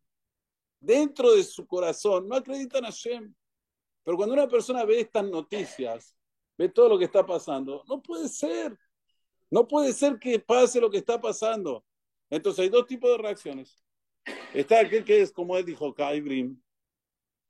dentro 0.81 1.35
de 1.35 1.45
su 1.45 1.67
corazón 1.67 2.27
no 2.27 2.37
acreditan 2.37 2.85
a 2.85 2.91
Shem. 2.91 3.35
Pero 4.03 4.17
cuando 4.17 4.35
una 4.35 4.49
persona 4.49 4.85
ve 4.85 5.01
estas 5.01 5.25
noticias, 5.25 6.17
ve 6.59 6.69
todo 6.69 6.89
lo 6.89 6.99
que 6.99 7.05
está 7.05 7.25
pasando, 7.25 7.85
no 7.89 8.03
puede 8.03 8.29
ser. 8.29 8.77
No 9.51 9.67
puede 9.67 9.93
ser 9.93 10.19
que 10.19 10.39
pase 10.39 10.81
lo 10.81 10.91
que 10.91 10.99
está 10.99 11.21
pasando. 11.21 11.85
Entonces 12.29 12.61
hay 12.61 12.69
dos 12.69 12.87
tipos 12.87 13.11
de 13.11 13.19
reacciones. 13.19 13.85
Está 14.55 14.81
aquel 14.81 15.05
que 15.05 15.21
es, 15.21 15.33
como 15.33 15.57
él 15.57 15.65
dijo, 15.65 15.95
Kai 15.95 16.21
Brim, 16.21 16.61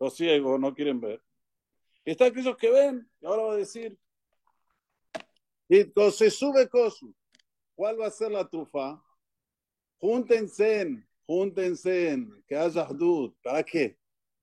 los 0.00 0.16
ciegos 0.16 0.58
no 0.58 0.74
quieren 0.74 1.00
ver. 1.00 1.22
Y 2.04 2.12
están 2.12 2.28
aquellos 2.28 2.56
que 2.56 2.70
ven, 2.70 3.08
y 3.20 3.26
ahora 3.26 3.42
va 3.42 3.52
a 3.52 3.56
decir, 3.56 3.96
se 5.68 6.30
sube 6.30 6.68
Kosu. 6.68 7.14
¿Cuál 7.74 8.00
va 8.00 8.06
a 8.06 8.10
ser 8.10 8.32
la 8.32 8.48
trufa? 8.48 9.00
Júntense, 9.98 11.06
júntense, 11.26 12.26
que 12.48 12.56
haya 12.56 12.82
Ahdud. 12.82 13.34
¿Para 13.42 13.62
qué? 13.62 13.98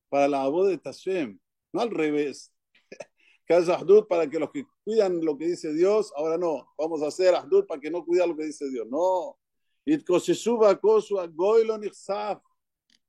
Para 0.09 0.27
la 0.27 0.47
voz 0.47 0.69
de 0.69 0.77
Tashem, 0.77 1.39
no 1.73 1.81
al 1.81 1.89
revés. 1.89 2.53
que 3.45 3.53
haya 3.53 3.75
Ahdud 3.75 4.07
para 4.07 4.29
que 4.29 4.39
los 4.39 4.51
que 4.51 4.65
cuidan 4.83 5.23
lo 5.25 5.37
que 5.37 5.47
dice 5.47 5.73
Dios, 5.73 6.13
ahora 6.15 6.37
no, 6.37 6.71
vamos 6.77 7.01
a 7.01 7.07
hacer 7.07 7.35
Ahdud 7.35 7.65
para 7.65 7.81
que 7.81 7.91
no 7.91 8.05
cuiden 8.05 8.29
lo 8.29 8.37
que 8.37 8.45
dice 8.45 8.69
Dios. 8.69 8.87
No. 8.87 9.37
Se 10.19 10.35
suba 10.35 10.79
Kosu 10.79 11.19
a 11.19 11.27
Goylon 11.27 11.81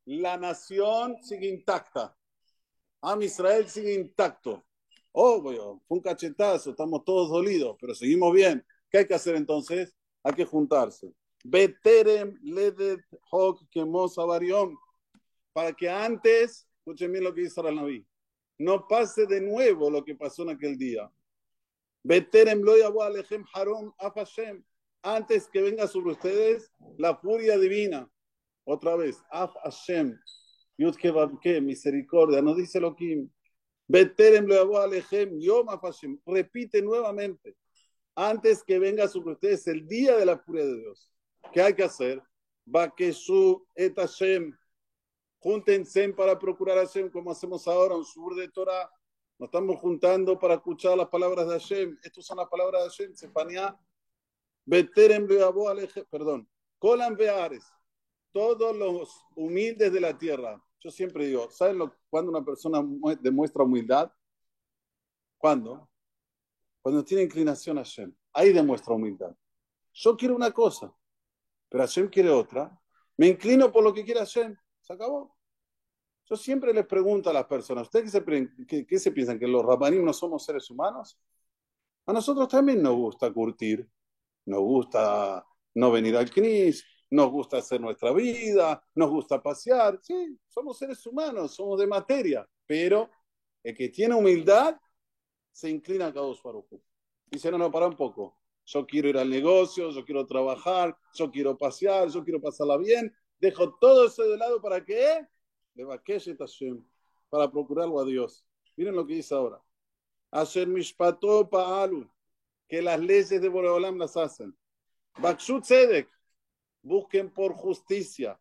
La 0.06 0.36
nación 0.36 1.16
sigue 1.22 1.48
intacta. 1.48 2.17
Am 3.00 3.22
Israel 3.22 3.68
sigue 3.68 3.94
intacto. 3.94 4.64
Oh, 5.12 5.42
fue 5.42 5.58
un 5.88 6.00
cachetazo, 6.00 6.70
estamos 6.70 7.04
todos 7.04 7.30
dolidos, 7.30 7.76
pero 7.80 7.94
seguimos 7.94 8.32
bien. 8.32 8.64
¿Qué 8.90 8.98
hay 8.98 9.06
que 9.06 9.14
hacer 9.14 9.36
entonces? 9.36 9.94
Hay 10.22 10.32
que 10.32 10.44
juntarse. 10.44 11.12
Beterem 11.44 12.38
ledet 12.42 13.00
hok 13.30 13.60
Para 15.52 15.72
que 15.72 15.88
antes, 15.88 16.68
escuchen 16.78 17.12
bien 17.12 17.24
lo 17.24 17.34
que 17.34 17.42
dice 17.42 17.62
Naví, 17.62 18.06
no 18.58 18.86
pase 18.88 19.26
de 19.26 19.40
nuevo 19.40 19.90
lo 19.90 20.04
que 20.04 20.14
pasó 20.14 20.42
en 20.42 20.50
aquel 20.50 20.76
día. 20.76 21.10
Beterem 22.02 22.62
lo 22.62 22.74
harom 23.54 23.92
afashem. 23.98 24.64
Antes 25.02 25.46
que 25.48 25.62
venga 25.62 25.86
sobre 25.86 26.12
ustedes 26.12 26.72
la 26.96 27.16
furia 27.16 27.56
divina. 27.56 28.10
Otra 28.64 28.96
vez, 28.96 29.22
af 29.30 29.54
Hashem. 29.62 30.18
Yud 30.78 30.96
que 30.96 31.60
misericordia. 31.60 32.40
No 32.40 32.54
dice 32.54 32.80
lo 32.80 32.94
que. 32.94 33.26
Repite 36.26 36.82
nuevamente. 36.82 37.56
Antes 38.14 38.62
que 38.62 38.78
venga 38.78 39.08
sobre 39.08 39.32
ustedes 39.32 39.66
el 39.66 39.86
día 39.86 40.16
de 40.16 40.26
la 40.26 40.38
furia 40.38 40.64
de 40.64 40.76
Dios. 40.76 41.12
¿Qué 41.52 41.62
hay 41.62 41.74
que 41.74 41.84
hacer? 41.84 42.22
su 43.12 43.66
et 43.74 43.96
Hashem. 43.96 44.56
Júntense 45.40 46.08
para 46.10 46.38
procurar 46.38 46.78
a 46.78 46.86
Hashem 46.86 47.10
como 47.10 47.30
hacemos 47.30 47.66
ahora, 47.66 47.94
un 47.94 48.04
sur 48.04 48.34
de 48.34 48.48
Torah. 48.48 48.90
Nos 49.38 49.48
estamos 49.48 49.78
juntando 49.80 50.38
para 50.38 50.54
escuchar 50.54 50.96
las 50.96 51.08
palabras 51.08 51.46
de 51.46 51.52
Hashem. 51.52 51.96
Estas 52.02 52.26
son 52.26 52.38
las 52.38 52.48
palabras 52.48 52.82
de 52.82 52.88
Hashem. 52.88 53.14
Sefanía. 53.14 53.78
Beterem 54.64 55.26
perdón. 56.10 56.48
Colan 56.78 57.16
Beares. 57.16 57.64
Todos 58.32 58.76
los 58.76 59.24
humildes 59.34 59.92
de 59.92 60.00
la 60.00 60.18
tierra. 60.18 60.62
Yo 60.80 60.90
siempre 60.90 61.26
digo, 61.26 61.50
¿saben 61.50 61.78
lo, 61.78 61.94
cuando 62.08 62.30
una 62.30 62.44
persona 62.44 62.84
demuestra 63.20 63.64
humildad? 63.64 64.12
¿Cuándo? 65.36 65.88
Cuando 66.80 67.04
tiene 67.04 67.24
inclinación 67.24 67.78
a 67.78 67.82
Hashem. 67.82 68.14
Ahí 68.32 68.52
demuestra 68.52 68.94
humildad. 68.94 69.34
Yo 69.92 70.16
quiero 70.16 70.36
una 70.36 70.52
cosa, 70.52 70.92
pero 71.68 71.82
Hashem 71.82 72.08
quiere 72.08 72.30
otra. 72.30 72.80
Me 73.16 73.26
inclino 73.26 73.72
por 73.72 73.82
lo 73.82 73.92
que 73.92 74.04
quiere 74.04 74.20
Hashem. 74.20 74.56
Se 74.80 74.92
acabó. 74.92 75.36
Yo 76.28 76.36
siempre 76.36 76.74
les 76.74 76.86
pregunto 76.86 77.30
a 77.30 77.32
las 77.32 77.46
personas, 77.46 77.84
¿ustedes 77.84 78.12
qué 78.66 78.98
se, 78.98 79.10
piensan? 79.12 79.38
¿Que 79.38 79.48
los 79.48 79.64
rabanim 79.64 80.04
no 80.04 80.12
somos 80.12 80.44
seres 80.44 80.68
humanos? 80.70 81.18
A 82.04 82.12
nosotros 82.12 82.48
también 82.48 82.82
nos 82.82 82.94
gusta 82.94 83.32
curtir, 83.32 83.88
nos 84.44 84.60
gusta 84.60 85.44
no 85.74 85.90
venir 85.90 86.16
al 86.16 86.30
CNIS, 86.30 86.84
nos 87.10 87.30
gusta 87.30 87.58
hacer 87.58 87.80
nuestra 87.80 88.12
vida, 88.12 88.82
nos 88.94 89.10
gusta 89.10 89.42
pasear. 89.42 89.98
Sí, 90.02 90.38
somos 90.48 90.78
seres 90.78 91.04
humanos, 91.06 91.54
somos 91.54 91.78
de 91.80 91.86
materia, 91.86 92.48
pero 92.66 93.10
el 93.62 93.74
que 93.74 93.88
tiene 93.88 94.14
humildad 94.14 94.76
se 95.52 95.70
inclina 95.70 96.06
a 96.06 96.12
cada 96.12 96.26
usuario. 96.26 96.66
Dice, 97.26 97.50
no, 97.50 97.58
no, 97.58 97.70
para 97.70 97.86
un 97.86 97.96
poco. 97.96 98.36
Yo 98.64 98.86
quiero 98.86 99.08
ir 99.08 99.18
al 99.18 99.30
negocio, 99.30 99.90
yo 99.90 100.04
quiero 100.04 100.26
trabajar, 100.26 100.96
yo 101.14 101.30
quiero 101.30 101.56
pasear, 101.56 102.08
yo 102.08 102.22
quiero 102.22 102.40
pasarla 102.40 102.76
bien, 102.76 103.14
Dejo 103.40 103.74
todo 103.78 104.06
eso 104.06 104.24
de 104.24 104.36
lado 104.36 104.60
para 104.60 104.84
qué? 104.84 105.26
Para 107.28 107.50
procurarlo 107.50 108.00
a 108.00 108.04
Dios. 108.04 108.44
Miren 108.76 108.96
lo 108.96 109.06
que 109.06 109.14
dice 109.14 109.34
ahora. 109.34 109.62
Hacer 110.30 110.66
mishpato 110.66 111.48
pa'alu. 111.48 112.10
Que 112.68 112.82
las 112.82 112.98
leyes 113.00 113.40
de 113.40 113.48
Boreolam 113.48 113.96
las 113.96 114.16
hacen. 114.16 114.56
Bakshu 115.18 115.60
tzedek. 115.60 116.08
Busquen 116.82 117.32
por 117.32 117.54
justicia. 117.54 118.38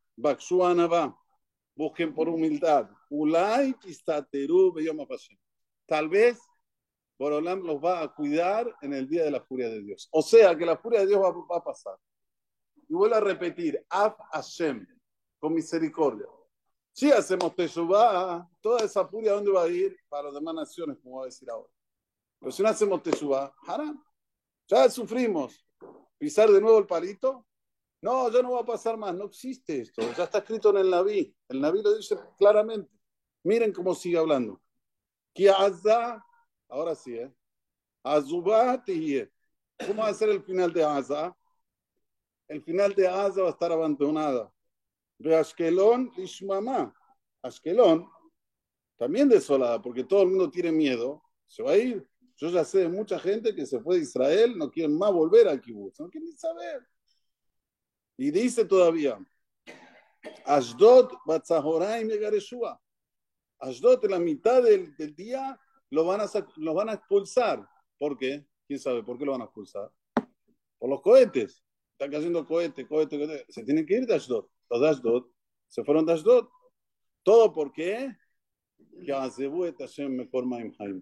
Busquen 1.75 2.13
por 2.13 2.29
humildad. 2.29 2.89
Ulay 3.09 3.75
istateru 3.85 4.73
Tal 5.85 6.09
vez 6.09 6.39
Boreolam 7.17 7.63
los 7.63 7.83
va 7.83 8.01
a 8.01 8.13
cuidar 8.13 8.71
en 8.81 8.93
el 8.93 9.07
día 9.07 9.23
de 9.23 9.31
la 9.31 9.41
furia 9.41 9.69
de 9.69 9.81
Dios. 9.81 10.07
O 10.11 10.21
sea 10.21 10.55
que 10.55 10.65
la 10.65 10.77
furia 10.77 10.99
de 10.99 11.07
Dios 11.07 11.21
va, 11.21 11.31
va 11.31 11.57
a 11.57 11.63
pasar. 11.63 11.97
Y 12.87 12.93
vuelvo 12.93 13.15
a 13.15 13.19
repetir, 13.19 13.83
Af 13.89 14.15
Hashem, 14.31 14.85
con 15.39 15.53
misericordia. 15.53 16.27
Si 16.93 17.11
hacemos 17.11 17.55
Teshuvah, 17.55 18.47
toda 18.61 18.85
esa 18.85 19.07
furia, 19.07 19.33
¿dónde 19.33 19.51
va 19.51 19.63
a 19.63 19.67
ir? 19.67 19.97
Para 20.09 20.25
las 20.25 20.35
demás 20.35 20.55
naciones, 20.55 20.97
como 21.01 21.15
voy 21.15 21.23
a 21.23 21.25
decir 21.25 21.49
ahora. 21.49 21.71
Pero 22.39 22.51
si 22.51 22.63
no 22.63 22.69
hacemos 22.69 23.03
Teshuvah, 23.03 23.53
haram. 23.67 24.03
Ya 24.67 24.89
sufrimos. 24.89 25.63
Pisar 26.17 26.49
de 26.49 26.61
nuevo 26.61 26.79
el 26.79 26.87
palito. 26.87 27.45
No, 28.01 28.29
ya 28.31 28.41
no 28.41 28.51
va 28.51 28.61
a 28.61 28.65
pasar 28.65 28.97
más. 28.97 29.13
No 29.15 29.25
existe 29.25 29.81
esto. 29.81 30.01
Ya 30.15 30.23
está 30.23 30.39
escrito 30.39 30.69
en 30.69 30.77
el 30.77 30.89
Naví. 30.89 31.35
El 31.49 31.61
Naví 31.61 31.81
lo 31.81 31.95
dice 31.95 32.17
claramente. 32.37 32.91
Miren 33.43 33.73
cómo 33.73 33.95
sigue 33.95 34.17
hablando. 34.17 34.61
ahora 36.69 36.95
sí, 36.95 37.17
¿eh? 37.17 37.33
¿Cómo 39.85 40.01
va 40.01 40.07
a 40.07 40.13
ser 40.13 40.29
el 40.29 40.43
final 40.43 40.73
de 40.73 40.83
Azah? 40.83 41.35
el 42.47 42.63
final 42.63 42.93
de 42.93 43.03
Gaza 43.03 43.41
va 43.41 43.47
a 43.49 43.51
estar 43.51 43.71
abandonada. 43.71 44.51
De 45.17 45.35
Ashkelon, 45.35 46.11
Ishmama. 46.17 46.93
Ashkelon, 47.41 48.07
también 48.97 49.29
desolada, 49.29 49.81
porque 49.81 50.03
todo 50.03 50.23
el 50.23 50.29
mundo 50.29 50.49
tiene 50.49 50.71
miedo, 50.71 51.23
se 51.45 51.63
va 51.63 51.71
a 51.71 51.77
ir. 51.77 52.07
Yo 52.35 52.49
ya 52.49 52.63
sé 52.63 52.79
de 52.79 52.89
mucha 52.89 53.19
gente 53.19 53.55
que 53.55 53.65
se 53.65 53.79
fue 53.79 53.95
de 53.97 54.03
Israel, 54.03 54.57
no 54.57 54.69
quieren 54.69 54.97
más 54.97 55.11
volver 55.11 55.47
a 55.47 55.59
Kibbutz, 55.59 55.99
no 55.99 56.09
quieren 56.09 56.35
saber. 56.37 56.87
Y 58.17 58.31
dice 58.31 58.65
todavía, 58.65 59.19
Ashdod, 60.45 61.11
Batzahoraim 61.25 62.09
y 62.09 62.17
Gareshua. 62.17 62.81
Ashdod, 63.59 64.05
en 64.05 64.11
la 64.11 64.19
mitad 64.19 64.63
del, 64.63 64.95
del 64.97 65.15
día, 65.15 65.59
lo 65.89 66.05
van, 66.05 66.21
a, 66.21 66.25
lo 66.57 66.73
van 66.73 66.89
a 66.89 66.93
expulsar. 66.93 67.67
¿Por 67.97 68.17
qué? 68.17 68.45
¿Quién 68.65 68.79
sabe 68.79 69.03
por 69.03 69.17
qué 69.17 69.25
lo 69.25 69.31
van 69.31 69.41
a 69.41 69.45
expulsar? 69.45 69.91
Por 70.77 70.89
los 70.89 71.01
cohetes 71.01 71.63
están 71.93 72.11
cayendo 72.11 72.45
cohetes, 72.45 72.87
cohetes, 72.87 73.17
cohetes. 73.17 73.45
Se 73.49 73.63
tienen 73.63 73.85
que 73.85 73.95
ir 73.95 74.05
de 74.05 74.15
Ashdod. 74.15 74.45
Los 74.69 74.81
de 74.81 74.89
Ashdod 74.89 75.25
se 75.67 75.83
fueron 75.83 76.05
de 76.05 76.13
Ashdod. 76.13 76.47
¿Todo 77.23 77.51
por 77.53 77.71
qué? 77.71 78.15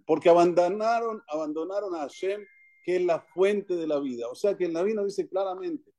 Porque 0.05 0.29
abandonaron, 0.29 1.21
abandonaron 1.27 1.95
a 1.95 1.99
Hashem, 1.99 2.45
que 2.83 2.95
es 2.95 3.01
la 3.03 3.19
fuente 3.19 3.75
de 3.75 3.87
la 3.87 3.99
vida. 3.99 4.27
O 4.29 4.35
sea 4.35 4.55
que 4.55 4.65
el 4.65 4.73
Naví 4.73 4.93
nos 4.93 5.05
dice 5.05 5.27
claramente, 5.27 5.91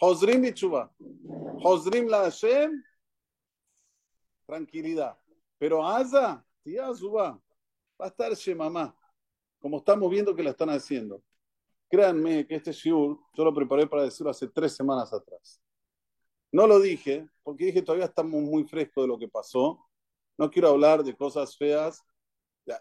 Hosrim 0.00 0.42
Bichuba, 0.42 0.92
Hosrim 1.62 2.08
la 2.08 2.24
Hashem, 2.24 2.82
tranquilidad. 4.46 5.18
Pero 5.58 5.86
Aza, 5.86 6.44
tía 6.62 6.92
Zuba, 6.94 7.40
va 8.00 8.04
a 8.04 8.08
estar 8.08 8.32
Shemamá, 8.34 8.94
como 9.58 9.78
estamos 9.78 10.10
viendo 10.10 10.34
que 10.34 10.42
la 10.42 10.50
están 10.50 10.70
haciendo. 10.70 11.22
Créanme 11.88 12.46
que 12.46 12.56
este 12.56 12.72
shiur 12.72 13.18
yo 13.34 13.44
lo 13.44 13.54
preparé 13.54 13.86
para 13.86 14.02
decirlo 14.02 14.30
hace 14.30 14.48
tres 14.48 14.74
semanas 14.74 15.12
atrás. 15.12 15.60
No 16.52 16.66
lo 16.66 16.80
dije 16.80 17.28
porque 17.42 17.66
dije 17.66 17.82
todavía 17.82 18.06
estamos 18.06 18.42
muy 18.42 18.64
frescos 18.64 19.04
de 19.04 19.08
lo 19.08 19.18
que 19.18 19.28
pasó. 19.28 19.86
No 20.36 20.50
quiero 20.50 20.68
hablar 20.68 21.02
de 21.04 21.16
cosas 21.16 21.56
feas. 21.56 22.02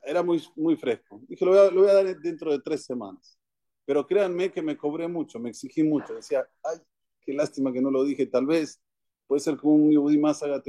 era 0.04 0.23
muy, 0.23 0.43
muy 0.56 0.75
fresco. 0.75 1.21
Dije, 1.28 1.45
lo 1.45 1.51
voy, 1.51 1.60
a, 1.60 1.71
lo 1.71 1.82
voy 1.82 1.89
a 1.89 1.93
dar 1.93 2.19
dentro 2.19 2.51
de 2.51 2.60
tres 2.60 2.84
semanas. 2.84 3.39
Pero 3.86 4.06
créanme 4.06 4.51
que 4.51 4.62
me 4.62 4.75
cobré 4.75 5.08
mucho, 5.08 5.39
me 5.39 5.49
exigí 5.49 5.84
mucho. 5.84 6.15
Decía, 6.15 6.47
ay, 6.63 6.80
qué 7.25 7.33
lástima 7.33 7.73
que 7.73 7.81
no 7.81 7.91
lo 7.91 8.03
dije. 8.03 8.25
Tal 8.27 8.45
vez 8.45 8.81
puede 9.27 9.39
ser 9.39 9.57
que 9.57 9.67
un 9.67 9.91
yudí 9.91 10.17
más 10.17 10.43
haga. 10.43 10.61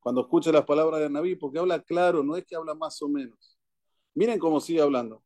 Cuando 0.00 0.20
escuche 0.20 0.52
las 0.52 0.64
palabras 0.64 1.00
de 1.00 1.10
Naví, 1.10 1.34
porque 1.34 1.58
habla 1.58 1.82
claro, 1.82 2.22
no 2.22 2.36
es 2.36 2.46
que 2.46 2.54
habla 2.54 2.74
más 2.74 3.02
o 3.02 3.08
menos. 3.08 3.58
Miren 4.14 4.38
cómo 4.38 4.60
sigue 4.60 4.80
hablando. 4.80 5.22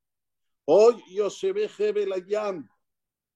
Hoy 0.65 1.03
yo 1.13 1.29
ve 1.53 1.69
Hebelayam, 1.79 2.69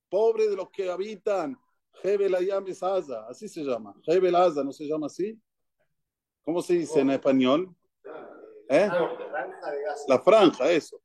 pobre 0.09 0.49
de 0.49 0.57
los 0.57 0.71
que 0.71 0.91
habitan. 0.91 1.59
Hebelayam 2.03 2.67
es 2.69 2.83
Asa, 2.83 3.27
así 3.29 3.49
se 3.49 3.63
llama. 3.63 3.95
Hebel 4.07 4.35
Asa, 4.35 4.65
¿no 4.65 4.73
se 4.73 4.85
llama 4.85 5.07
así? 5.07 5.39
¿Cómo 6.45 6.63
se 6.63 6.75
dice 6.75 7.01
en 7.01 7.11
español? 7.11 7.75
¿Eh? 8.69 8.89
La 10.09 10.21
franja, 10.21 10.71
eso. 10.71 11.01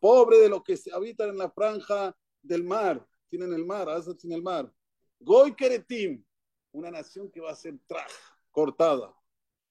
Pobre 0.00 0.38
de 0.38 0.48
los 0.48 0.62
que 0.62 0.76
habitan 0.92 1.30
en 1.30 1.38
la 1.38 1.50
franja 1.50 2.14
del 2.42 2.64
mar. 2.64 3.06
Tienen 3.28 3.52
el 3.52 3.64
mar, 3.64 3.88
Asa 3.88 4.14
tiene 4.14 4.36
el 4.36 4.42
mar. 4.42 4.72
Goy 5.20 5.54
Keretim, 5.54 6.24
una 6.72 6.90
nación 6.90 7.30
que 7.30 7.40
va 7.40 7.50
a 7.50 7.56
ser 7.56 7.78
traj, 7.86 8.10
cortada. 8.50 9.14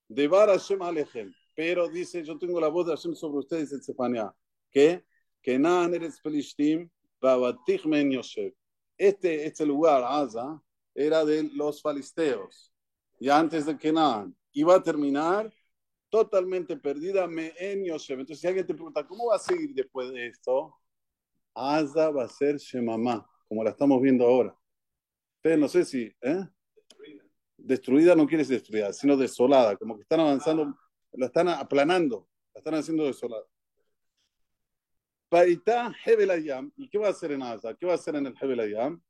De 0.07 0.27
Bar 0.27 0.49
Hashem 0.49 0.81
Alechem. 0.81 1.33
Pero 1.55 1.87
dice, 1.87 2.23
yo 2.23 2.37
tengo 2.37 2.59
la 2.61 2.67
voz 2.67 2.87
de 2.87 2.95
Hashem 2.95 3.15
sobre 3.15 3.39
ustedes 3.39 3.71
en 3.73 3.81
Sefania. 3.81 4.33
¿Qué? 4.69 5.03
Kenan 5.41 5.93
eres 5.93 6.19
Pelishtim, 6.19 6.89
Men 7.85 8.11
Yosef. 8.11 8.53
Este, 8.97 9.45
este 9.45 9.65
lugar, 9.65 10.03
Asa, 10.05 10.61
era 10.93 11.23
de 11.23 11.43
los 11.53 11.81
filisteos. 11.81 12.73
Y 13.19 13.29
antes 13.29 13.65
de 13.65 13.77
Kenan, 13.77 14.35
iba 14.51 14.75
a 14.75 14.83
terminar 14.83 15.51
totalmente 16.09 16.77
perdida 16.77 17.27
en 17.57 17.85
Yosef. 17.85 18.19
Entonces, 18.19 18.39
si 18.39 18.47
alguien 18.47 18.65
te 18.65 18.73
pregunta, 18.73 19.05
¿cómo 19.05 19.27
va 19.27 19.35
a 19.35 19.39
seguir 19.39 19.73
después 19.73 20.11
de 20.11 20.27
esto? 20.27 20.75
Asa 21.53 22.11
va 22.11 22.23
a 22.23 22.29
ser 22.29 22.57
Shemamá, 22.57 23.27
como 23.47 23.63
la 23.63 23.71
estamos 23.71 24.01
viendo 24.01 24.25
ahora. 24.25 24.56
Ustedes 25.47 25.61
no 25.61 25.69
sé 25.69 25.85
si, 25.85 26.13
¿eh? 26.23 26.45
Destruida 27.55 28.17
no 28.17 28.27
quiere 28.27 28.43
decir 28.43 28.57
destruida, 28.57 28.91
sino 28.91 29.15
desolada, 29.15 29.77
como 29.77 29.95
que 29.95 30.01
están 30.01 30.19
avanzando, 30.19 30.77
la 31.13 31.27
están 31.27 31.47
aplanando, 31.47 32.27
la 32.53 32.59
están 32.59 32.75
haciendo 32.75 33.05
desolada. 33.05 33.45
Paita 35.29 35.95
Hebelayam. 36.05 36.73
¿Y 36.75 36.89
qué 36.89 36.97
va 36.97 37.07
a 37.07 37.11
hacer 37.11 37.31
en 37.31 37.43
Asa? 37.43 37.73
¿Qué 37.75 37.85
va 37.85 37.93
a 37.93 37.95
hacer 37.95 38.17
en 38.17 38.25
el 38.25 38.35
Hebelayam? 38.37 39.01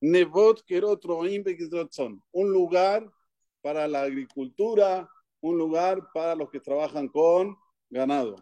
Nevot 0.00 0.64
son 1.92 2.24
un 2.32 2.50
lugar 2.50 3.08
para 3.60 3.86
la 3.86 4.02
agricultura, 4.02 5.08
un 5.40 5.58
lugar 5.58 6.08
para 6.12 6.34
los 6.34 6.50
que 6.50 6.58
trabajan 6.58 7.06
con 7.06 7.56
ganado. 7.88 8.34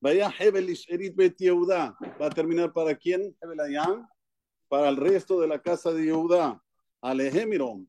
Vaya 0.00 0.34
Hebel 0.36 0.70
Isherit 0.70 1.14
Bet. 1.14 1.36
¿Va 1.40 2.26
a 2.26 2.30
terminar 2.30 2.72
para 2.72 2.96
quién? 2.96 3.36
Hebel 3.40 3.60
Ayam. 3.60 4.08
Para 4.74 4.88
el 4.88 4.96
resto 4.96 5.40
de 5.40 5.46
la 5.46 5.62
casa 5.62 5.92
de 5.92 6.06
Yehuda. 6.06 6.60
Alehemiron. 7.00 7.88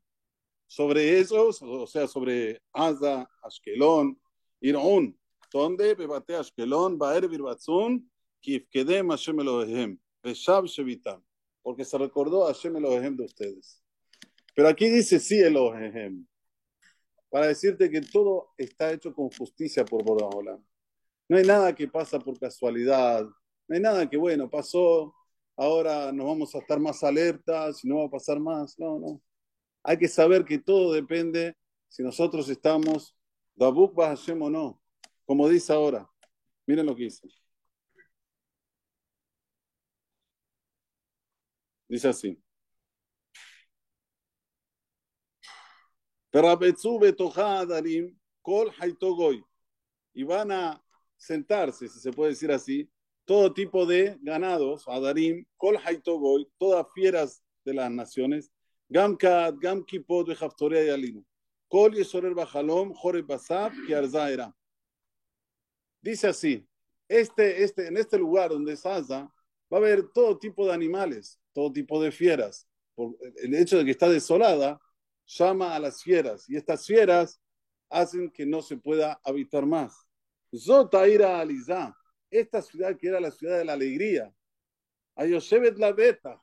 Sobre 0.68 1.18
esos, 1.18 1.60
o 1.64 1.88
sea, 1.88 2.06
sobre 2.06 2.62
Aza, 2.72 3.28
Ashkelon, 3.42 4.16
Irón. 4.62 5.20
¿Dónde? 5.52 5.96
Bebate 5.96 6.36
Ashkelon, 6.36 7.00
Baer 7.00 7.28
Birbatzun, 7.28 8.08
Kifkedem 8.40 9.10
Hashem 9.10 9.40
Elohem. 9.40 10.00
Beshab 10.22 10.66
Shevitam. 10.66 11.24
Porque 11.64 11.84
se 11.84 11.98
recordó 11.98 12.46
Hashem 12.46 12.76
Elohem 12.76 13.18
de 13.18 13.24
ustedes. 13.24 13.84
Pero 14.54 14.68
aquí 14.68 14.88
dice 14.88 15.20
sí 15.20 15.40
Elohem. 15.40 16.28
Para 17.32 17.48
decirte 17.48 17.90
que 17.90 18.02
todo 18.02 18.50
está 18.60 18.94
hecho 18.94 19.12
con 19.12 19.32
justicia 19.32 19.84
por 19.84 20.04
Boraholam. 20.04 20.64
No 21.28 21.38
hay 21.38 21.46
nada 21.46 21.74
que 21.74 21.88
pasa 21.88 22.20
por 22.20 22.38
casualidad. 22.38 23.24
No 23.68 23.76
hay 23.76 23.82
nada 23.82 24.08
que, 24.08 24.18
bueno, 24.18 24.48
pasó, 24.48 25.15
ahora 25.58 26.12
nos 26.12 26.26
vamos 26.26 26.56
a 26.56 26.60
estar 26.60 26.80
más 26.80 27.04
alertas 27.04 27.84
y 27.84 27.88
no 27.88 27.98
va 28.00 28.06
a 28.06 28.10
pasar 28.10 28.40
más. 28.40 28.78
No, 28.80 29.00
no. 29.00 29.22
Hay 29.84 29.98
que 29.98 30.08
saber 30.08 30.46
que 30.46 30.60
todo 30.60 30.94
depende 30.94 31.56
si 31.90 32.04
nosotros 32.04 32.50
estamos 32.50 33.16
Dabuk 33.56 33.96
Hashem 34.00 34.42
o 34.42 34.50
no. 34.50 34.82
Como 35.26 35.48
dice 35.50 35.74
ahora. 35.74 36.10
Miren 36.68 36.86
lo 36.86 36.96
que 36.96 37.04
dice. 37.04 37.28
Dice 41.88 42.08
así. 42.10 42.38
Y 50.14 50.24
van 50.24 50.52
a 50.52 50.84
sentarse, 51.16 51.88
si 51.88 52.00
se 52.00 52.12
puede 52.12 52.32
decir 52.32 52.52
así, 52.52 52.90
todo 53.26 53.54
tipo 53.54 53.86
de 53.86 54.18
ganados, 54.22 54.88
Adarim, 54.88 55.46
Kol 55.58 55.78
Haitogoy, 55.84 56.48
todas 56.58 56.86
fieras 56.94 57.44
de 57.66 57.74
las 57.74 57.92
naciones, 57.92 58.52
Gam 58.88 59.18
Kad, 59.18 59.56
Gam 59.60 59.84
y 59.90 60.90
Alino, 60.90 61.26
Kol 61.68 61.96
Yesorer 61.96 62.36
Bajalom, 62.36 62.94
Jore 62.94 63.24
Basab, 63.24 63.74
Kiarzaera. 63.88 64.56
Dice 66.02 66.28
así, 66.28 66.68
este, 67.08 67.64
este, 67.64 67.88
en 67.88 67.98
este 67.98 68.18
lugar 68.18 68.52
donde 68.52 68.74
es 68.74 68.86
Asa, 68.86 69.32
va 69.74 69.78
a 69.78 69.82
haber 69.82 70.08
todo 70.10 70.38
tipo 70.38 70.68
de 70.68 70.74
animales, 70.74 71.40
todo 71.52 71.74
tipo 71.74 72.02
de 72.02 72.12
fieras. 72.12 72.68
Por 72.94 73.18
el 73.38 73.56
hecho 73.56 73.80
de 73.80 73.86
que 73.86 73.92
está 73.92 74.08
desolada, 74.08 74.80
llama 75.26 75.76
a 75.76 75.80
las 75.80 76.04
fieras, 76.04 76.48
y 76.48 76.56
estas 76.56 76.86
fieras 76.86 77.42
hacen 77.90 78.30
que 78.30 78.46
no 78.46 78.62
se 78.62 78.78
pueda 78.78 79.20
habitar 79.24 79.66
más. 79.66 80.06
Zotaira 80.56 81.40
Alizá, 81.40 81.96
esta 82.30 82.62
ciudad 82.62 82.98
que 82.98 83.08
era 83.08 83.20
la 83.20 83.32
ciudad 83.32 83.58
de 83.58 83.66
la 83.66 83.74
alegría. 83.74 84.34
A 85.16 85.26
Yoshevet 85.26 85.78
la 85.78 85.94
Beta, 85.94 86.42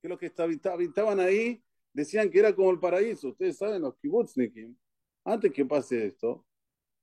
que 0.00 0.08
los 0.08 0.18
que 0.18 0.32
habitaban 0.36 1.20
ahí 1.20 1.62
decían 1.92 2.30
que 2.30 2.40
era 2.40 2.54
como 2.54 2.70
el 2.70 2.80
paraíso. 2.80 3.28
Ustedes 3.28 3.56
saben, 3.58 3.82
los 3.82 3.96
kibbutznikim, 3.98 4.76
antes 5.24 5.52
que 5.52 5.64
pase 5.64 6.06
esto, 6.06 6.44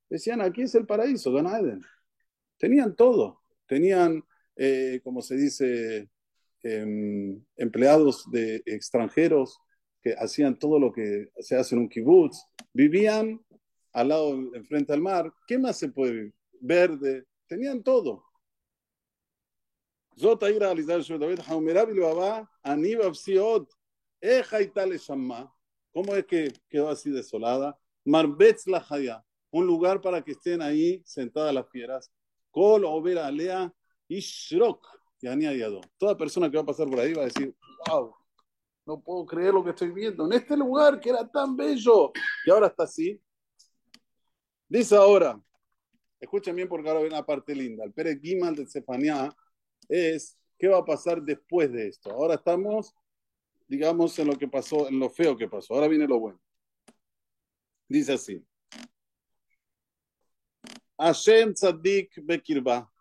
decían 0.09 0.41
aquí 0.41 0.63
es 0.63 0.75
el 0.75 0.85
paraíso, 0.85 1.31
Gan 1.31 1.81
Tenían 2.57 2.95
todo. 2.95 3.41
Tenían, 3.65 4.23
eh, 4.55 4.99
como 5.03 5.21
se 5.21 5.35
dice, 5.37 6.09
em, 6.63 7.41
empleados 7.55 8.29
de 8.31 8.61
extranjeros 8.65 9.59
que 10.01 10.13
hacían 10.17 10.57
todo 10.59 10.79
lo 10.79 10.91
que 10.91 11.29
se 11.39 11.55
hace 11.55 11.75
en 11.75 11.81
un 11.81 11.89
kibutz. 11.89 12.37
Vivían 12.73 13.39
al 13.93 14.09
lado, 14.09 14.33
enfrente 14.55 14.93
al 14.93 15.01
mar. 15.01 15.31
¿Qué 15.47 15.57
más 15.57 15.77
se 15.77 15.89
puede 15.89 16.11
vivir? 16.13 16.33
Verde. 16.59 17.25
Tenían 17.48 17.82
todo. 17.82 18.22
זאת 20.16 20.42
העיר 20.42 20.64
העליזה 20.64 21.02
של 21.02 21.18
דוד, 21.18 21.40
חומרה 21.40 21.84
בלבבה, 21.84 22.42
אני 22.64 22.96
ואפסיעות, 22.96 23.74
איך 24.22 24.54
הייתה 24.54 24.86
לשמה? 24.86 25.44
¿Cómo 25.96 26.16
es 26.16 26.26
que 26.26 26.52
quedó 26.68 26.88
así 26.88 27.10
desolada? 27.10 27.78
Marbetz 28.04 28.66
la 28.66 28.84
Haya, 28.88 29.24
un 29.50 29.66
lugar 29.66 30.00
para 30.00 30.22
que 30.22 30.32
estén 30.32 30.60
ahí 30.60 31.02
sentadas 31.04 31.54
las 31.54 31.68
fieras. 31.70 32.10
Kol 32.50 32.84
Obera 32.84 33.26
Alea 33.26 33.72
y 34.08 34.18
Shrok, 34.20 34.86
Yani 35.22 35.46
Ayado. 35.46 35.80
Toda 35.98 36.16
persona 36.16 36.50
que 36.50 36.56
va 36.56 36.64
a 36.64 36.66
pasar 36.66 36.88
por 36.88 36.98
ahí 36.98 37.12
va 37.14 37.22
a 37.22 37.26
decir, 37.26 37.54
wow, 37.86 38.12
no 38.86 39.00
puedo 39.00 39.24
creer 39.24 39.54
lo 39.54 39.62
que 39.62 39.70
estoy 39.70 39.90
viendo. 39.90 40.26
En 40.26 40.32
este 40.32 40.56
lugar 40.56 40.98
que 40.98 41.10
era 41.10 41.30
tan 41.30 41.56
bello, 41.56 42.12
y 42.44 42.50
ahora 42.50 42.66
está 42.66 42.84
así, 42.84 43.20
Dice 44.68 44.96
ahora, 44.96 45.40
escuchen 46.19 46.55
bien 46.55 46.67
porque 46.67 46.89
ahora 46.89 47.01
viene 47.01 47.15
la 47.15 47.25
parte 47.25 47.55
linda. 47.55 47.83
El 47.83 47.93
Pérez 47.93 48.19
Gimal 48.21 48.55
de 48.55 48.67
Cefanía 48.67 49.35
es 49.87 50.37
qué 50.57 50.67
va 50.67 50.79
a 50.79 50.85
pasar 50.85 51.21
después 51.21 51.71
de 51.71 51.87
esto. 51.87 52.11
Ahora 52.11 52.35
estamos, 52.35 52.93
digamos, 53.67 54.17
en 54.19 54.27
lo 54.27 54.37
que 54.37 54.47
pasó, 54.47 54.87
en 54.87 54.99
lo 54.99 55.09
feo 55.09 55.37
que 55.37 55.47
pasó. 55.47 55.73
Ahora 55.73 55.87
viene 55.87 56.07
lo 56.07 56.19
bueno. 56.19 56.41
Dice 57.87 58.13
así. 58.13 58.45
Hashem 60.97 61.53
Tzadik 61.53 62.19
Bekirba. 62.23 62.91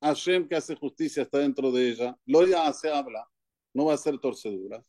Hashem 0.00 0.46
que 0.48 0.54
hace 0.54 0.76
justicia 0.76 1.24
está 1.24 1.38
dentro 1.38 1.72
de 1.72 1.90
ella. 1.90 2.16
Lo 2.24 2.46
ya 2.46 2.72
habla. 2.94 3.28
No 3.74 3.86
va 3.86 3.94
a 3.94 3.98
ser 3.98 4.18
torceduras. 4.18 4.84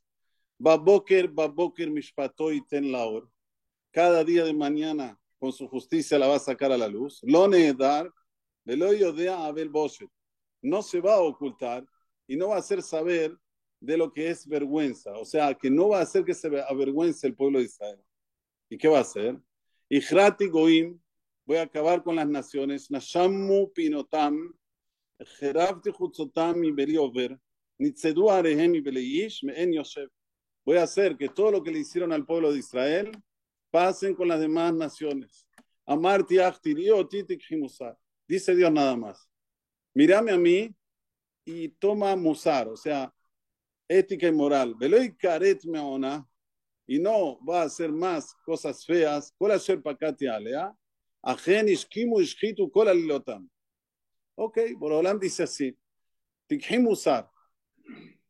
Baboker, 0.60 1.30
Baboker 1.30 1.90
Mishpato 1.90 2.52
y 2.52 2.66
Ten 2.68 2.92
Laor. 2.92 3.30
Cada 3.92 4.24
día 4.24 4.44
de 4.46 4.54
mañana 4.54 5.19
con 5.40 5.54
su 5.54 5.68
justicia 5.68 6.20
la 6.20 6.28
va 6.28 6.36
a 6.36 6.40
sacar 6.40 6.72
a 6.72 6.78
la 6.78 6.88
luz. 6.88 7.22
Dar, 7.78 8.12
de 8.66 9.30
Abel 9.30 9.70
Boshet. 9.70 10.10
No 10.62 10.82
se 10.84 11.00
va 11.00 11.16
a 11.16 11.22
ocultar 11.22 11.86
y 12.28 12.36
no 12.36 12.50
va 12.50 12.56
a 12.56 12.60
hacer 12.60 12.82
saber 12.82 13.36
de 13.80 13.98
lo 13.98 14.12
que 14.12 14.30
es 14.30 14.46
vergüenza. 14.46 15.12
O 15.14 15.26
sea, 15.26 15.54
que 15.54 15.72
no 15.72 15.90
va 15.90 16.00
a 16.00 16.04
hacer 16.04 16.26
que 16.26 16.34
se 16.34 16.48
avergüence 16.62 17.26
el 17.26 17.36
pueblo 17.36 17.60
de 17.60 17.66
Israel. 17.66 18.00
¿Y 18.70 18.78
qué 18.78 18.88
va 18.88 19.00
a 19.00 19.02
hacer? 19.02 19.40
Ijrati 19.88 20.48
Goim, 20.48 21.00
voy 21.46 21.58
a 21.58 21.64
acabar 21.64 22.04
con 22.04 22.18
las 22.18 22.28
naciones. 22.28 22.92
Nashamu 22.92 23.72
Pinotam, 23.72 24.54
Gerafti 25.40 25.92
Hutzotam 25.98 26.64
y 26.64 26.72
Beliover, 26.72 27.40
Nitzedu 27.78 28.30
Arehem 28.30 28.76
y 28.76 28.82
Beleish, 28.82 29.42
Yosef. 29.74 30.12
Voy 30.66 30.78
a 30.78 30.84
hacer 30.84 31.18
que 31.18 31.30
todo 31.30 31.52
lo 31.52 31.64
que 31.64 31.72
le 31.72 31.80
hicieron 31.80 32.12
al 32.12 32.26
pueblo 32.26 32.52
de 32.52 32.60
Israel 32.60 33.12
pasen 33.72 34.16
con 34.16 34.28
las 34.28 34.40
demás 34.40 34.74
naciones. 34.74 35.48
Amarti 35.86 36.38
Dice 38.28 38.56
Dios 38.56 38.72
nada 38.72 38.96
más. 38.96 39.30
Mírame 39.94 40.32
a 40.32 40.38
mí 40.38 40.76
y 41.44 41.70
toma 41.70 42.16
musar, 42.16 42.68
o 42.68 42.78
sea, 42.78 43.12
ética 43.88 44.28
y 44.28 44.32
moral. 44.32 44.76
Veloy 44.76 45.16
karet 45.18 45.66
meona 45.66 46.28
y 46.86 47.00
no 47.00 47.44
va 47.44 47.62
a 47.62 47.66
hacer 47.66 47.92
más 47.92 48.36
cosas 48.46 48.86
feas. 48.86 49.34
¿Cuál 49.38 49.60
el 49.68 49.82
paquete 49.82 50.30
alea? 50.30 50.76
Ajen 51.22 51.70
ishkimu 51.70 52.22
ishkitu 52.22 52.70
kol 52.72 52.88
alilotam. 52.88 53.50
Ok, 54.36 54.60
Borolam 54.78 55.20
dice 55.20 55.44
así. 55.44 55.78
Tikhim 56.48 56.84
musar. 56.84 57.30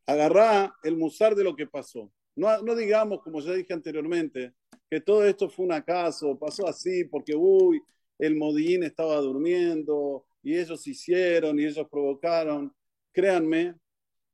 Agarrá 0.06 0.74
el 0.82 0.96
musar 0.96 1.34
de 1.34 1.44
lo 1.44 1.54
que 1.54 1.66
pasó. 1.66 2.10
No, 2.34 2.62
no 2.62 2.74
digamos, 2.74 3.22
como 3.22 3.40
ya 3.40 3.52
dije 3.52 3.72
anteriormente, 3.72 4.54
que 4.90 5.00
todo 5.00 5.24
esto 5.24 5.48
fue 5.48 5.66
un 5.66 5.72
acaso, 5.72 6.36
pasó 6.38 6.66
así 6.66 7.04
porque, 7.04 7.34
uy, 7.34 7.80
el 8.18 8.36
Modín 8.36 8.82
estaba 8.82 9.16
durmiendo 9.16 10.26
y 10.42 10.58
ellos 10.58 10.86
hicieron 10.86 11.58
y 11.60 11.64
ellos 11.64 11.86
provocaron. 11.88 12.74
Créanme, 13.12 13.76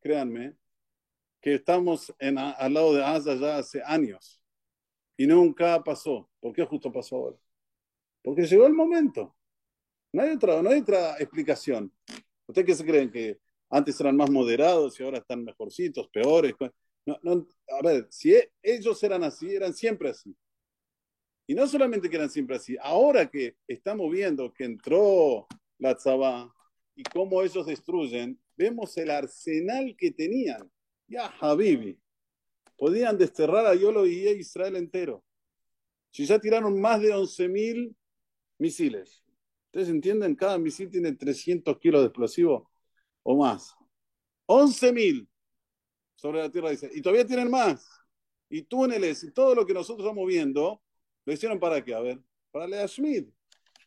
créanme, 0.01 0.57
que 1.41 1.55
estamos 1.55 2.13
al 2.21 2.75
lado 2.75 2.95
de 2.95 3.05
Asa 3.05 3.35
ya 3.37 3.59
hace 3.59 3.83
años 3.85 4.43
y 5.17 5.27
nunca 5.27 5.83
pasó. 5.85 6.29
¿Por 6.41 6.55
qué 6.55 6.65
justo 6.65 6.91
pasó 6.91 7.17
ahora? 7.17 7.37
Porque 8.23 8.47
llegó 8.47 8.67
el 8.67 8.75
momento. 8.75 9.37
No 10.13 10.23
hay 10.23 10.31
otra, 10.31 10.63
no 10.63 10.71
hay 10.71 10.81
otra 10.81 11.17
explicación. 11.19 11.93
¿Ustedes 12.47 12.67
qué 12.67 12.75
se 12.75 12.85
creen? 12.85 13.11
¿Que 13.11 13.39
antes 13.71 14.01
eran 14.01 14.17
más 14.17 14.31
moderados 14.31 14.99
y 14.99 15.05
ahora 15.05 15.19
están 15.19 15.45
mejorcitos, 15.45 16.09
peores? 16.09 16.55
No, 17.05 17.47
a 17.69 17.83
ver, 17.83 18.07
si 18.11 18.35
e, 18.35 18.53
ellos 18.63 19.03
eran 19.03 19.23
así, 19.23 19.55
eran 19.55 19.75
siempre 19.75 20.11
así. 20.11 20.35
Y 21.47 21.55
no 21.55 21.67
solamente 21.67 22.11
que 22.11 22.17
eran 22.17 22.31
siempre 22.31 22.57
así, 22.57 22.77
ahora 22.83 23.31
que 23.31 23.57
estamos 23.69 24.11
viendo 24.11 24.53
que 24.53 24.65
entró 24.65 25.47
la 25.79 25.95
Tzabá 25.95 26.53
y 26.95 27.05
cómo 27.05 27.43
ellos 27.43 27.67
destruyen, 27.67 28.41
vemos 28.57 28.97
el 28.97 29.11
arsenal 29.11 29.95
que 29.97 30.11
tenían. 30.11 30.71
Ya, 31.07 31.27
Habibi, 31.41 32.01
podían 32.77 33.17
desterrar 33.17 33.67
a 33.67 33.75
Yolo 33.75 34.07
y 34.07 34.27
a 34.27 34.33
Israel 34.33 34.77
entero. 34.77 35.25
Si 36.11 36.27
ya 36.27 36.39
tiraron 36.39 36.81
más 36.81 37.01
de 37.01 37.15
11.000 37.15 37.95
misiles. 38.59 39.23
¿Ustedes 39.67 39.89
entienden? 39.89 40.35
Cada 40.35 40.59
misil 40.59 40.91
tiene 40.91 41.13
300 41.13 41.79
kilos 41.79 42.01
de 42.01 42.07
explosivo 42.07 42.71
o 43.23 43.37
más. 43.37 43.77
11.000 44.47 45.29
sobre 46.15 46.41
la 46.41 46.51
tierra 46.51 46.71
dice. 46.71 46.91
Y 46.93 47.03
todavía 47.03 47.27
tienen 47.27 47.51
más. 47.51 47.87
Y 48.49 48.63
túneles 48.63 49.23
y 49.25 49.33
todo 49.33 49.55
lo 49.55 49.67
que 49.67 49.75
nosotros 49.75 50.07
estamos 50.07 50.27
viendo 50.27 50.81
¿Lo 51.27 51.33
hicieron 51.33 51.59
para 51.59 51.85
qué? 51.85 51.93
A 51.93 52.01
ver, 52.01 52.21
para 52.53 52.67
Lea 52.67 52.87
Schmidt, 52.87 53.29